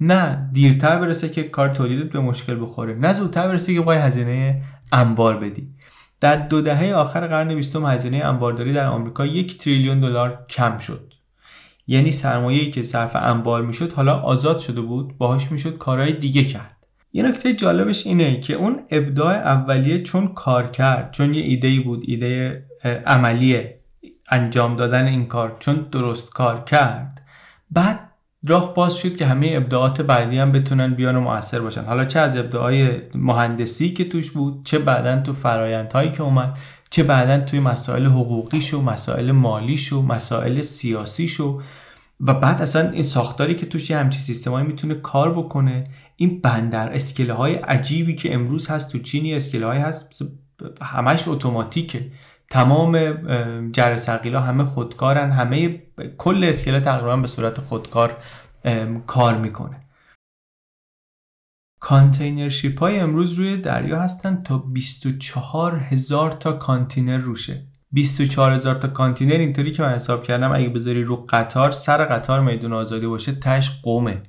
نه 0.00 0.50
دیرتر 0.52 0.98
برسه 0.98 1.28
که 1.28 1.42
کار 1.42 1.68
تولیدت 1.68 2.12
به 2.12 2.20
مشکل 2.20 2.62
بخوره 2.62 2.94
نه 2.94 3.14
زودتر 3.14 3.48
برسه 3.48 3.74
که 3.74 3.80
باید 3.80 4.00
هزینه 4.02 4.62
انبار 4.92 5.36
بدی. 5.36 5.68
در 6.20 6.36
دو 6.36 6.60
دهه 6.60 6.92
آخر 6.94 7.26
قرن 7.26 7.54
بیستم 7.54 7.86
هزینه 7.86 8.16
انبارداری 8.16 8.72
در 8.72 8.86
آمریکا 8.86 9.26
یک 9.26 9.58
تریلیون 9.58 10.00
دلار 10.00 10.44
کم 10.50 10.78
شد. 10.78 11.14
یعنی 11.86 12.10
سرمایه‌ای 12.10 12.70
که 12.70 12.82
صرف 12.82 13.16
انبار 13.16 13.62
می‌شد 13.62 13.92
حالا 13.92 14.16
آزاد 14.16 14.58
شده 14.58 14.80
بود 14.80 15.18
باهاش 15.18 15.52
می‌شد 15.52 15.78
کارهای 15.78 16.12
دیگه 16.12 16.44
کرد. 16.44 16.76
یه 17.12 17.22
نکته 17.22 17.52
جالبش 17.52 18.06
اینه 18.06 18.40
که 18.40 18.54
اون 18.54 18.80
ابداع 18.90 19.34
اولیه 19.34 20.00
چون 20.00 20.28
کار 20.28 20.70
کرد 20.70 21.10
چون 21.10 21.34
یه 21.34 21.42
ایده 21.42 21.80
بود 21.80 22.04
ایده 22.06 22.64
عملی 23.06 23.77
انجام 24.30 24.76
دادن 24.76 25.06
این 25.06 25.26
کار 25.26 25.56
چون 25.58 25.74
درست 25.92 26.30
کار 26.30 26.64
کرد. 26.64 27.22
بعد 27.70 28.00
راه 28.46 28.74
باز 28.74 28.96
شد 28.96 29.16
که 29.16 29.26
همه 29.26 29.50
ابداعات 29.52 30.00
بعدی 30.00 30.38
هم 30.38 30.52
بتونن 30.52 30.94
بیان 30.94 31.16
و 31.16 31.20
موثر 31.20 31.60
باشن. 31.60 31.84
حالا 31.84 32.04
چه 32.04 32.20
از 32.20 32.36
ابداعای 32.36 33.00
مهندسی 33.14 33.92
که 33.92 34.04
توش 34.04 34.30
بود 34.30 34.64
چه 34.64 34.78
بعدا 34.78 35.20
تو 35.20 35.32
فرایندهایی 35.32 36.12
که 36.12 36.22
اومد 36.22 36.58
چه 36.90 37.02
بعدا 37.02 37.44
توی 37.44 37.60
مسائل 37.60 38.06
حقوقی 38.06 38.60
شو 38.60 38.82
مسائل 38.82 39.32
مالی 39.32 39.76
شو 39.76 40.02
مسائل 40.02 40.62
سیاسی 40.62 41.28
شو 41.28 41.60
و 42.20 42.34
بعد 42.34 42.62
اصلا 42.62 42.90
این 42.90 43.02
ساختاری 43.02 43.54
که 43.54 43.66
توش 43.66 43.90
یه 43.90 43.98
همچین 43.98 44.20
سیستمایی 44.20 44.66
می‌تونه 44.66 44.94
کار 44.94 45.32
بکنه 45.32 45.84
این 46.16 46.40
بندر 46.40 46.92
اسکله 46.92 47.32
های 47.32 47.54
عجیبی 47.54 48.14
که 48.14 48.34
امروز 48.34 48.68
هست 48.68 48.92
تو 48.92 48.98
چینی 48.98 49.34
اسکله 49.34 49.66
های 49.66 49.78
هست 49.78 50.22
همش 50.82 51.28
اتوماتیکه. 51.28 52.06
تمام 52.50 53.12
جرثقیلا 53.70 54.40
همه 54.40 54.64
خودکارن 54.64 55.30
همه 55.30 55.82
کل 56.18 56.44
اسکله 56.44 56.80
تقریبا 56.80 57.16
به 57.16 57.26
صورت 57.26 57.60
خودکار 57.60 58.16
کار 59.06 59.38
می‌کنه. 59.38 59.84
container 61.80 62.49
ship 62.49 62.80
های 62.80 62.98
امروز 62.98 63.32
روی 63.32 63.56
دریا 63.56 64.00
هستن 64.00 64.42
تا 64.42 64.58
24 64.58 65.78
هزار 65.78 66.32
تا 66.32 66.52
کانتینر 66.52 67.16
روشه. 67.16 67.66
24 67.92 68.52
هزار 68.52 68.74
تا 68.74 68.88
کانتینر 68.88 69.38
اینطوری 69.38 69.72
که 69.72 69.82
من 69.82 69.92
حساب 69.92 70.24
کردم 70.24 70.52
اگه 70.52 70.68
بذاری 70.68 71.04
رو 71.04 71.16
قطار 71.16 71.70
سر 71.70 72.04
قطار 72.04 72.40
میدون 72.40 72.72
آزادی 72.72 73.06
باشه 73.06 73.32
تهش 73.32 73.80
قمه. 73.82 74.22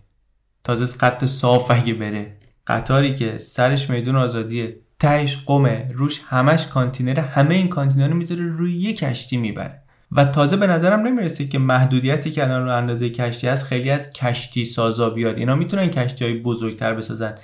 تازه 0.63 0.97
خط 0.97 1.25
صاف 1.25 1.71
اگه 1.71 1.93
بره. 1.93 2.39
قطاری 2.67 3.15
که 3.15 3.39
سرش 3.39 3.89
میدون 3.89 4.15
آزادیه. 4.15 4.82
تهش 4.99 5.38
قمه 5.45 5.91
روش 5.93 6.21
همش 6.25 6.67
کانتینر 6.67 7.19
همه 7.19 7.55
این 7.55 7.67
کانتینر 7.67 8.07
رو 8.07 8.15
می‌ذاره 8.15 8.47
روی 8.47 8.77
یه 8.77 8.93
کشتی 8.93 9.38
می‌بره. 9.38 9.81
و 10.12 10.25
تازه 10.25 10.57
به 10.57 10.67
نظرم 10.67 10.99
نمی‌رسه 10.99 11.47
که 11.47 11.59
محدودیتی 11.59 12.31
که 12.31 12.43
الان 12.43 12.65
رو 12.65 12.75
اندازه 12.75 13.09
کشتی 13.09 13.47
هست 13.47 13.65
خیلی 13.65 13.89
از 13.89 14.13
کشتی 14.13 14.65
سازا 14.65 15.09
بیاد. 15.09 15.38
اینا 15.38 15.55
می‌تونن 15.55 15.88
کشتی 15.88 16.25
های 16.25 16.33
بزرگتر 16.33 16.93
بسازن. 16.93 17.35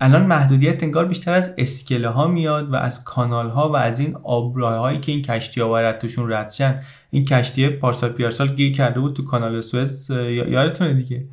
الان 0.00 0.26
محدودیت 0.26 0.82
انگار 0.82 1.04
بیشتر 1.04 1.34
از 1.34 1.50
اسکله 1.58 2.08
ها 2.08 2.26
میاد 2.26 2.72
و 2.72 2.76
از 2.76 3.04
کانال 3.04 3.50
ها 3.50 3.68
و 3.68 3.76
از 3.76 3.98
این 3.98 4.16
آبراه 4.22 4.74
هایی 4.74 5.00
که 5.00 5.12
این 5.12 5.22
کشتی 5.22 5.60
ها 5.60 5.68
باید 5.68 5.98
توشون 5.98 6.32
رد 6.32 6.50
شن 6.50 6.82
این 7.10 7.24
کشتی 7.24 7.68
پارسال 7.68 8.10
پیارسال 8.10 8.48
گیر 8.48 8.72
کرده 8.72 9.00
بود 9.00 9.16
تو 9.16 9.24
کانال 9.24 9.60
سوئز 9.60 10.10
یادتونه 10.10 10.94
دیگه؟ 10.94 11.24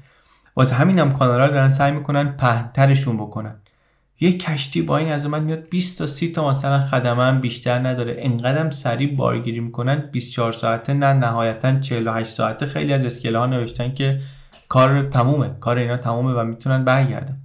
واسه 0.55 0.75
همین 0.75 0.99
هم 0.99 1.11
کانال 1.11 1.41
ها 1.41 1.47
دارن 1.47 1.69
سعی 1.69 1.91
می‌کنن 1.91 2.31
پهنترشون 2.37 3.17
بکنن. 3.17 3.55
یه 4.21 4.37
کشتی 4.37 4.81
با 4.81 4.97
این 4.97 5.07
عظمت 5.07 5.41
میاد 5.41 5.69
20 5.69 5.97
تا 5.97 6.07
30 6.07 6.31
تا 6.31 6.49
مثلا 6.49 6.79
خدمه 6.79 7.23
هم 7.23 7.41
بیشتر 7.41 7.79
نداره. 7.87 8.15
انقدرم 8.19 8.69
سریع 8.69 9.15
بارگیری 9.15 9.59
می‌کنن. 9.59 10.09
24 10.11 10.51
ساعته 10.51 10.93
نه 10.93 11.13
نهایتا 11.13 11.79
48 11.79 12.31
ساعته. 12.31 12.65
خیلی 12.65 12.93
از 12.93 13.05
اسکله 13.05 13.37
ها 13.39 13.45
نوشتن 13.45 13.93
که 13.93 14.19
کار 14.69 15.03
تمومه. 15.03 15.49
کار 15.59 15.77
اینا 15.77 15.97
تمومه 15.97 16.33
و 16.33 16.43
می‌تونن 16.43 16.85
برگردن. 16.85 17.37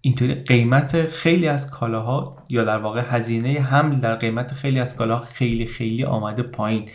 اینطوری 0.00 0.34
قیمت 0.34 1.08
خیلی 1.08 1.48
از 1.48 1.70
کالاها 1.70 2.36
یا 2.48 2.64
در 2.64 2.78
واقع 2.78 3.02
هزینه 3.06 3.48
حمل 3.48 4.00
در 4.00 4.14
قیمت 4.14 4.52
خیلی 4.52 4.80
از 4.80 4.96
کالاها 4.96 5.20
خیلی 5.20 5.66
خیلی 5.66 6.04
آمده 6.04 6.42
پایین. 6.42 6.88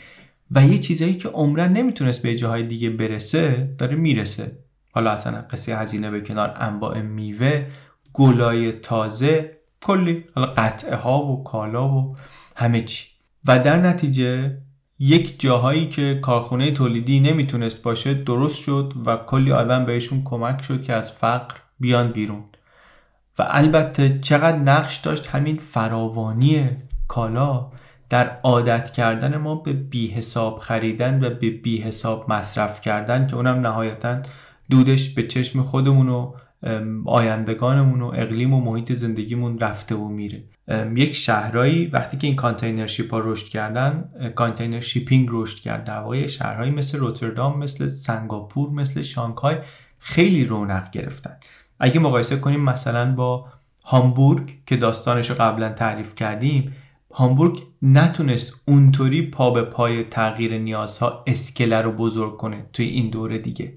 و 0.52 0.66
یه 0.66 0.78
چیزایی 0.78 1.14
که 1.14 1.30
عمرن 1.30 1.74
نمی‌تونست 1.74 2.22
به 2.22 2.36
جاهای 2.36 2.64
دیگه 2.64 2.90
برسه 2.90 3.76
داره 3.78 3.96
می‌رسه. 3.96 4.52
حالا 4.92 5.12
اصلا 5.12 5.46
قصه 5.52 5.78
هزینه 5.78 6.12
به 6.12 6.22
کنار 6.22 6.54
انواع 6.60 7.02
میوه 7.02 7.66
گلای 8.13 8.71
تازه 8.71 9.58
کلی. 9.82 10.26
قطعه 10.58 10.95
ها 10.95 11.24
و 11.24 11.43
کالا 11.43 11.89
و 11.89 12.15
همه 12.56 12.82
چی. 12.82 13.06
و 13.47 13.60
در 13.60 13.78
نتیجه 13.78 14.58
یک 15.00 15.39
جاهایی 15.39 15.89
که 15.89 16.19
کارخونه 16.21 16.71
تولیدی 16.71 17.19
نمی‌تونست 17.19 17.84
باشه 17.84 18.13
درست 18.13 18.63
شد 18.63 18.93
و 19.06 19.17
کلی 19.17 19.52
آدم 19.52 19.86
بهشون 19.86 20.21
کمک 20.24 20.62
شد 20.62 20.84
که 20.84 20.93
از 20.93 21.12
فقر 21.12 21.56
بیان 21.80 22.12
بیرون. 22.12 22.43
و 23.39 23.45
البته 23.47 24.19
چقدر 24.19 24.58
نقش 24.58 24.97
داشت 24.97 25.28
همین 25.28 25.58
فراوانی 25.58 26.69
کالا 27.08 27.71
در 28.10 28.39
عادت 28.43 28.91
کردن 28.91 29.38
ما 29.38 29.56
به 29.56 29.74
بی 29.74 30.08
حساب 30.08 30.58
خریدن 30.58 31.24
و 31.24 31.30
به 31.30 31.50
بی 31.50 31.78
حساب 31.78 32.32
مصرف 32.32 32.82
کردن 32.82 33.28
که 33.28 33.36
اونم 33.36 33.60
نهایتا 33.60 34.21
دودش 34.69 35.10
به 35.10 35.24
چشم 35.24 35.62
خودمون 35.62 36.10
و 36.10 36.34
آیندگانمون 37.06 38.02
و 38.02 38.06
اقلیم 38.06 38.54
و 38.54 38.62
محیط 38.62 38.91
زندگیمون 38.91 39.60
رفته 39.60 39.95
و 39.95 40.08
میره. 40.08 40.43
یک 40.95 41.15
شهرهایی 41.15 41.86
وقتی 41.86 42.17
که 42.17 42.28
این 42.28 42.36
container 42.36 42.86
ship 42.86 43.12
ها 43.13 43.19
رشد 43.19 43.47
کردن 43.47 44.10
container 44.36 44.80
shipping 44.80 45.30
رشد 45.32 45.60
کرد. 45.60 45.84
در 45.84 46.00
واقع 46.00 46.28
شهرهایی 46.28 46.71
مثل 46.71 46.97
روتردام 46.97 47.60
مثل 47.60 47.88
سنگاپور 47.88 48.69
مثل 48.69 49.02
شانگهای 49.02 49.58
خیلی 50.00 50.45
رونق 50.45 50.91
گرفتن. 50.91 51.38
اگه 51.80 52.00
مقایسه 52.00 52.38
کنیم 52.38 52.62
مثلا 52.62 53.15
با 53.15 53.45
هامبورگ 53.86 54.54
که 54.65 54.78
داستانش 54.78 55.30
رو 55.30 55.36
قبلا 55.39 55.69
تعریف 55.69 56.15
کردیم 56.15 56.76
هامبورگ 57.13 57.63
نتونست 57.82 58.62
اونطوری 58.67 59.21
پا 59.21 59.52
به 59.52 59.62
پای 59.62 60.04
تغییر 60.04 60.58
نیازها 60.58 61.24
اسکله 61.28 61.82
رو 61.82 61.91
بزرگ 61.91 62.38
کنه 62.38 62.65
توی 62.74 62.86
این 62.86 63.10
دوره 63.10 63.38
دیگه. 63.38 63.74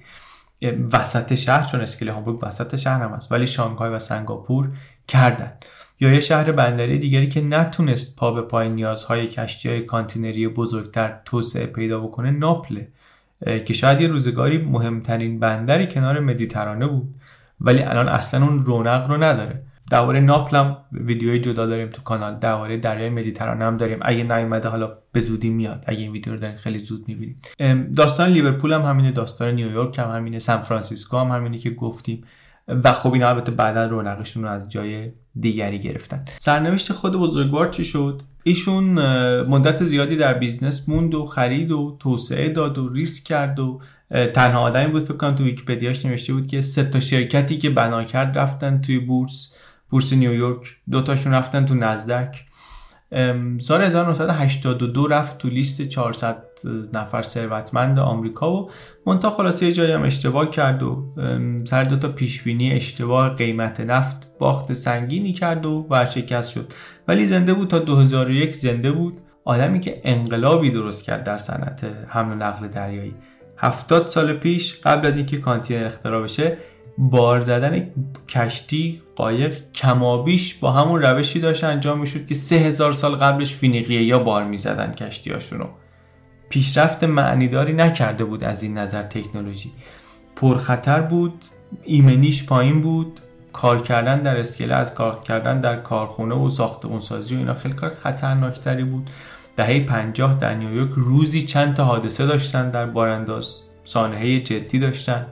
وسط 0.92 1.34
شهر 1.34 1.66
چون 1.66 1.80
اسکله 1.80 2.12
هامبورگ 2.12 2.38
وسط 2.42 2.76
شهر 2.76 3.02
هم 3.02 3.10
هست 3.10 3.32
ولی 3.32 3.46
شانگهای 3.46 3.90
و 3.90 3.98
سنگاپور 3.98 4.70
کردن. 5.08 5.52
یا 6.00 6.12
یه 6.12 6.20
شهر 6.20 6.52
بندری 6.52 6.98
دیگری 6.98 7.28
که 7.28 7.40
نتونست 7.40 8.16
پا 8.16 8.30
به 8.32 8.42
پای 8.42 8.68
نیازهای 8.68 9.28
کشتی 9.28 9.68
های 9.68 9.80
کانتینری 9.80 10.48
بزرگتر 10.48 11.20
توسعه 11.24 11.66
پیدا 11.66 12.00
بکنه 12.00 12.30
ناپله. 12.30 12.88
که 13.64 13.72
شاید 13.74 14.00
یه 14.00 14.08
روزگاری 14.08 14.58
مهمترین 14.58 15.40
بندری 15.40 15.86
کنار 15.86 16.20
مدیترانه 16.20 16.86
بود 16.86 17.14
ولی 17.60 17.82
الان 17.82 18.08
اصلا 18.08 18.46
اون 18.46 18.64
رونق 18.64 19.08
رو 19.08 19.22
نداره. 19.22 19.62
درباره 19.94 20.20
ناپل 20.20 20.56
هم 20.56 20.76
ویدیوی 20.92 21.40
جدا 21.40 21.66
داریم 21.66 21.88
تو 21.88 22.02
کانال 22.02 22.38
درباره 22.38 22.76
دریای 22.76 23.10
مدیترانه 23.10 23.64
هم 23.64 23.76
داریم. 23.76 23.98
اگه 24.02 24.22
نیومده 24.22 24.68
حالا 24.68 24.98
به 25.12 25.20
زودی 25.20 25.50
میاد. 25.50 25.84
اگه 25.86 25.98
این 25.98 26.12
ویدیو 26.12 26.32
رو 26.32 26.38
دارین 26.38 26.56
خیلی 26.56 26.78
زود 26.78 27.04
می‌بینید. 27.08 27.40
داستان 27.96 28.28
لیورپول 28.28 28.72
هم 28.72 28.82
همینه 28.82 29.10
داستان 29.10 29.54
نیویورک 29.54 29.98
هم 29.98 30.10
همینه 30.10 30.38
سان 30.38 30.58
فرانسیسکو 30.58 31.18
هم 31.18 31.28
همینه 31.28 31.58
که 31.58 31.70
گفتیم. 31.70 32.24
و 32.68 32.92
خب 32.92 33.12
اینا 33.12 33.28
البته 33.28 33.52
بعدا 33.52 33.86
رونقشون 33.86 34.42
رو 34.42 34.48
از 34.48 34.68
جای 34.68 35.12
دیگری 35.40 35.78
گرفتن. 35.78 36.24
سرنوشت 36.38 36.92
خود 36.92 37.16
بزرگوار 37.16 37.68
چی 37.68 37.84
شد؟ 37.84 38.22
ایشون 38.42 38.84
مدت 39.42 39.84
زیادی 39.84 40.16
در 40.16 40.34
business 40.34 40.88
موند 40.88 41.14
و 41.14 41.24
خرید 41.24 41.70
و 41.70 41.96
توسعه 42.00 42.48
داد 42.48 42.78
و 42.78 42.88
ریسک 42.88 43.24
کرد 43.24 43.60
و 43.60 43.80
تنها 44.34 44.60
آدمی 44.60 44.92
بود 44.92 45.04
فکر 45.04 45.16
کنم 45.16 45.34
تو 45.34 45.44
ویکی‌پدیاش 45.44 46.06
نوشته 46.06 46.32
بود 46.32 46.46
که 46.46 46.60
سه 46.60 46.84
تا 46.84 47.00
شرکتی 47.00 47.58
که 47.58 47.70
بنا 47.70 48.04
کرد 48.04 48.38
رفتن 48.38 48.80
توی 48.80 48.98
بورس. 48.98 49.54
بورس 49.94 50.12
نیویورک. 50.12 50.76
دو 50.90 51.02
تاشون 51.02 51.32
رفتن 51.32 51.64
تو 51.64 51.74
نزدک. 51.74 52.44
سال 53.58 53.82
1982 53.82 55.06
رفت 55.06 55.38
تو 55.38 55.48
لیست 55.48 55.82
400 55.82 56.36
نفر 56.94 57.22
ثروتمند 57.22 57.98
آمریکا 57.98 58.52
و 58.52 58.70
منتها 59.06 59.30
خلاصه 59.30 59.72
جایی 59.72 59.92
هم 59.92 60.02
اشتباه 60.02 60.50
کرد 60.50 60.82
و 60.82 61.14
سر 61.64 61.84
دو 61.84 61.96
تا 61.96 62.08
پیشبینی 62.08 62.72
اشتباه 62.72 63.28
قیمت 63.28 63.80
نفت 63.80 64.28
باخت 64.38 64.72
سنگینی 64.72 65.32
کرد 65.32 65.66
و 65.66 65.86
ورشکست 65.90 66.50
شد. 66.50 66.72
ولی 67.08 67.26
زنده 67.26 67.54
بود 67.54 67.68
تا 67.68 67.78
2001 67.78 68.56
زنده 68.56 68.92
بود. 68.92 69.18
آدمی 69.44 69.80
که 69.80 70.00
انقلابی 70.04 70.70
درست 70.70 71.04
کرد 71.04 71.24
در 71.24 71.36
صنعت 71.36 71.86
حمل 72.08 72.32
و 72.32 72.34
نقل 72.34 72.68
دریایی. 72.68 73.14
70 73.56 74.06
سال 74.06 74.32
پیش 74.32 74.80
قبل 74.80 75.06
از 75.06 75.16
اینکه 75.16 75.38
کانتینر 75.38 75.86
اختراع 75.86 76.22
بشه 76.22 76.56
بار 76.98 77.40
زدن 77.40 77.90
کشتی 78.28 79.02
قایق 79.16 79.72
کمابیش 79.72 80.54
با 80.54 80.72
همون 80.72 81.02
روشی 81.02 81.40
داشت 81.40 81.64
انجام 81.64 81.98
می‌شد 81.98 82.26
که 82.26 82.34
سه 82.34 82.56
هزار 82.56 82.92
سال 82.92 83.16
قبلش 83.16 83.54
فینیقیه 83.54 84.02
یا 84.02 84.18
بار 84.18 84.44
می‌زدن 84.44 84.92
کشتی 84.92 85.30
هاشونو 85.30 85.66
پیشرفت 86.48 87.04
معنیداری 87.04 87.72
نکرده 87.72 88.24
بود 88.24 88.44
از 88.44 88.62
این 88.62 88.78
نظر 88.78 89.02
تکنولوژی. 89.02 89.72
پرخطر 90.36 91.00
بود 91.00 91.44
ایمنیش 91.82 92.44
پایین 92.44 92.80
بود 92.80 93.20
کار 93.52 93.82
کردن 93.82 94.22
در 94.22 94.36
اسکله 94.36 94.74
از 94.74 94.94
کار 94.94 95.22
کردن 95.22 95.60
در 95.60 95.76
کارخونه 95.76 96.34
و 96.34 96.50
ساختمون 96.50 97.00
سازی 97.00 97.34
و 97.34 97.38
اینا 97.38 97.54
خیلی 97.54 97.74
کار 97.74 97.90
خطرناکتری 97.90 98.84
بود. 98.84 99.10
دهه 99.56 99.80
50 99.80 100.38
در 100.38 100.54
نیویورک 100.54 100.90
روزی 100.94 101.42
چند 101.42 101.74
تا 101.74 101.84
حادثه 101.84 102.26
داشتن 102.26 102.70
در 102.70 102.86
بارانداز 102.86 103.58
سانحه 103.84 104.40
جدی 104.40 104.78
داشتن. 104.78 105.26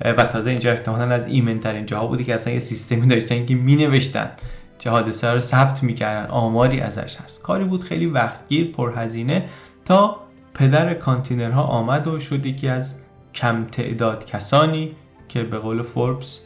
و 0.00 0.26
تازه 0.26 0.50
اینجا 0.50 0.72
احتمالا 0.72 1.14
از 1.14 1.26
ایمن 1.26 1.58
ترین 1.58 1.86
جاها 1.86 2.06
بودی 2.06 2.24
که 2.24 2.34
اصلا 2.34 2.52
یه 2.52 2.58
سیستمی 2.58 3.06
داشتن 3.06 3.46
که 3.46 3.54
می 3.54 3.76
نوشتن 3.76 4.30
چه 4.78 4.90
حادثه 4.90 5.28
رو 5.28 5.40
ثبت 5.40 5.82
می‌کردن. 5.82 6.30
آماری 6.30 6.80
ازش 6.80 7.16
هست. 7.16 7.42
کاری 7.42 7.64
بود 7.64 7.82
خیلی 7.82 8.06
وقتگیر 8.06 8.72
پرهزینه 8.72 9.44
تا 9.84 10.16
پدر 10.54 10.94
کانتینرها 10.94 11.62
آمد 11.62 12.06
و 12.06 12.20
شد 12.20 12.46
یکی 12.46 12.68
از 12.68 12.94
کم 13.34 13.64
تعداد 13.64 14.26
کسانی 14.26 14.92
که 15.28 15.42
به 15.44 15.58
قول 15.58 15.82
فوربس 15.82 16.44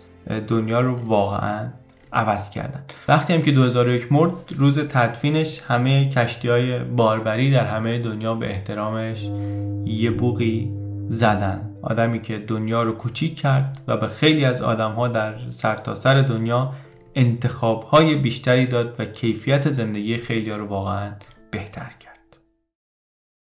دنیا 0.48 0.80
رو 0.80 0.94
واقعا 0.94 1.68
عوض 2.12 2.50
کردن. 2.50 2.82
وقتی 3.08 3.34
هم 3.34 3.42
که 3.42 3.52
2001 3.52 4.12
مرد 4.12 4.32
روز 4.56 4.78
تدفینش 4.78 5.60
همه 5.68 6.10
کشتی 6.10 6.48
های 6.48 6.78
باربری 6.78 7.50
در 7.50 7.66
همه 7.66 7.98
دنیا 7.98 8.34
به 8.34 8.50
احترامش 8.50 9.28
یه 9.84 10.10
بوقی 10.10 10.72
زدن. 11.08 11.71
آدمی 11.82 12.20
که 12.20 12.38
دنیا 12.38 12.82
رو 12.82 12.92
کوچیک 12.92 13.40
کرد 13.40 13.82
و 13.88 13.96
به 13.96 14.06
خیلی 14.06 14.44
از 14.44 14.62
آدم 14.62 14.92
ها 14.92 15.08
در 15.08 15.50
سرتاسر 15.50 16.22
سر 16.22 16.28
دنیا 16.28 16.72
انتخاب 17.14 17.82
های 17.82 18.14
بیشتری 18.14 18.66
داد 18.66 19.00
و 19.00 19.04
کیفیت 19.04 19.68
زندگی 19.68 20.16
خیلی 20.16 20.50
رو 20.50 20.66
واقعا 20.66 21.12
بهتر 21.50 21.90
کرد. 22.00 22.11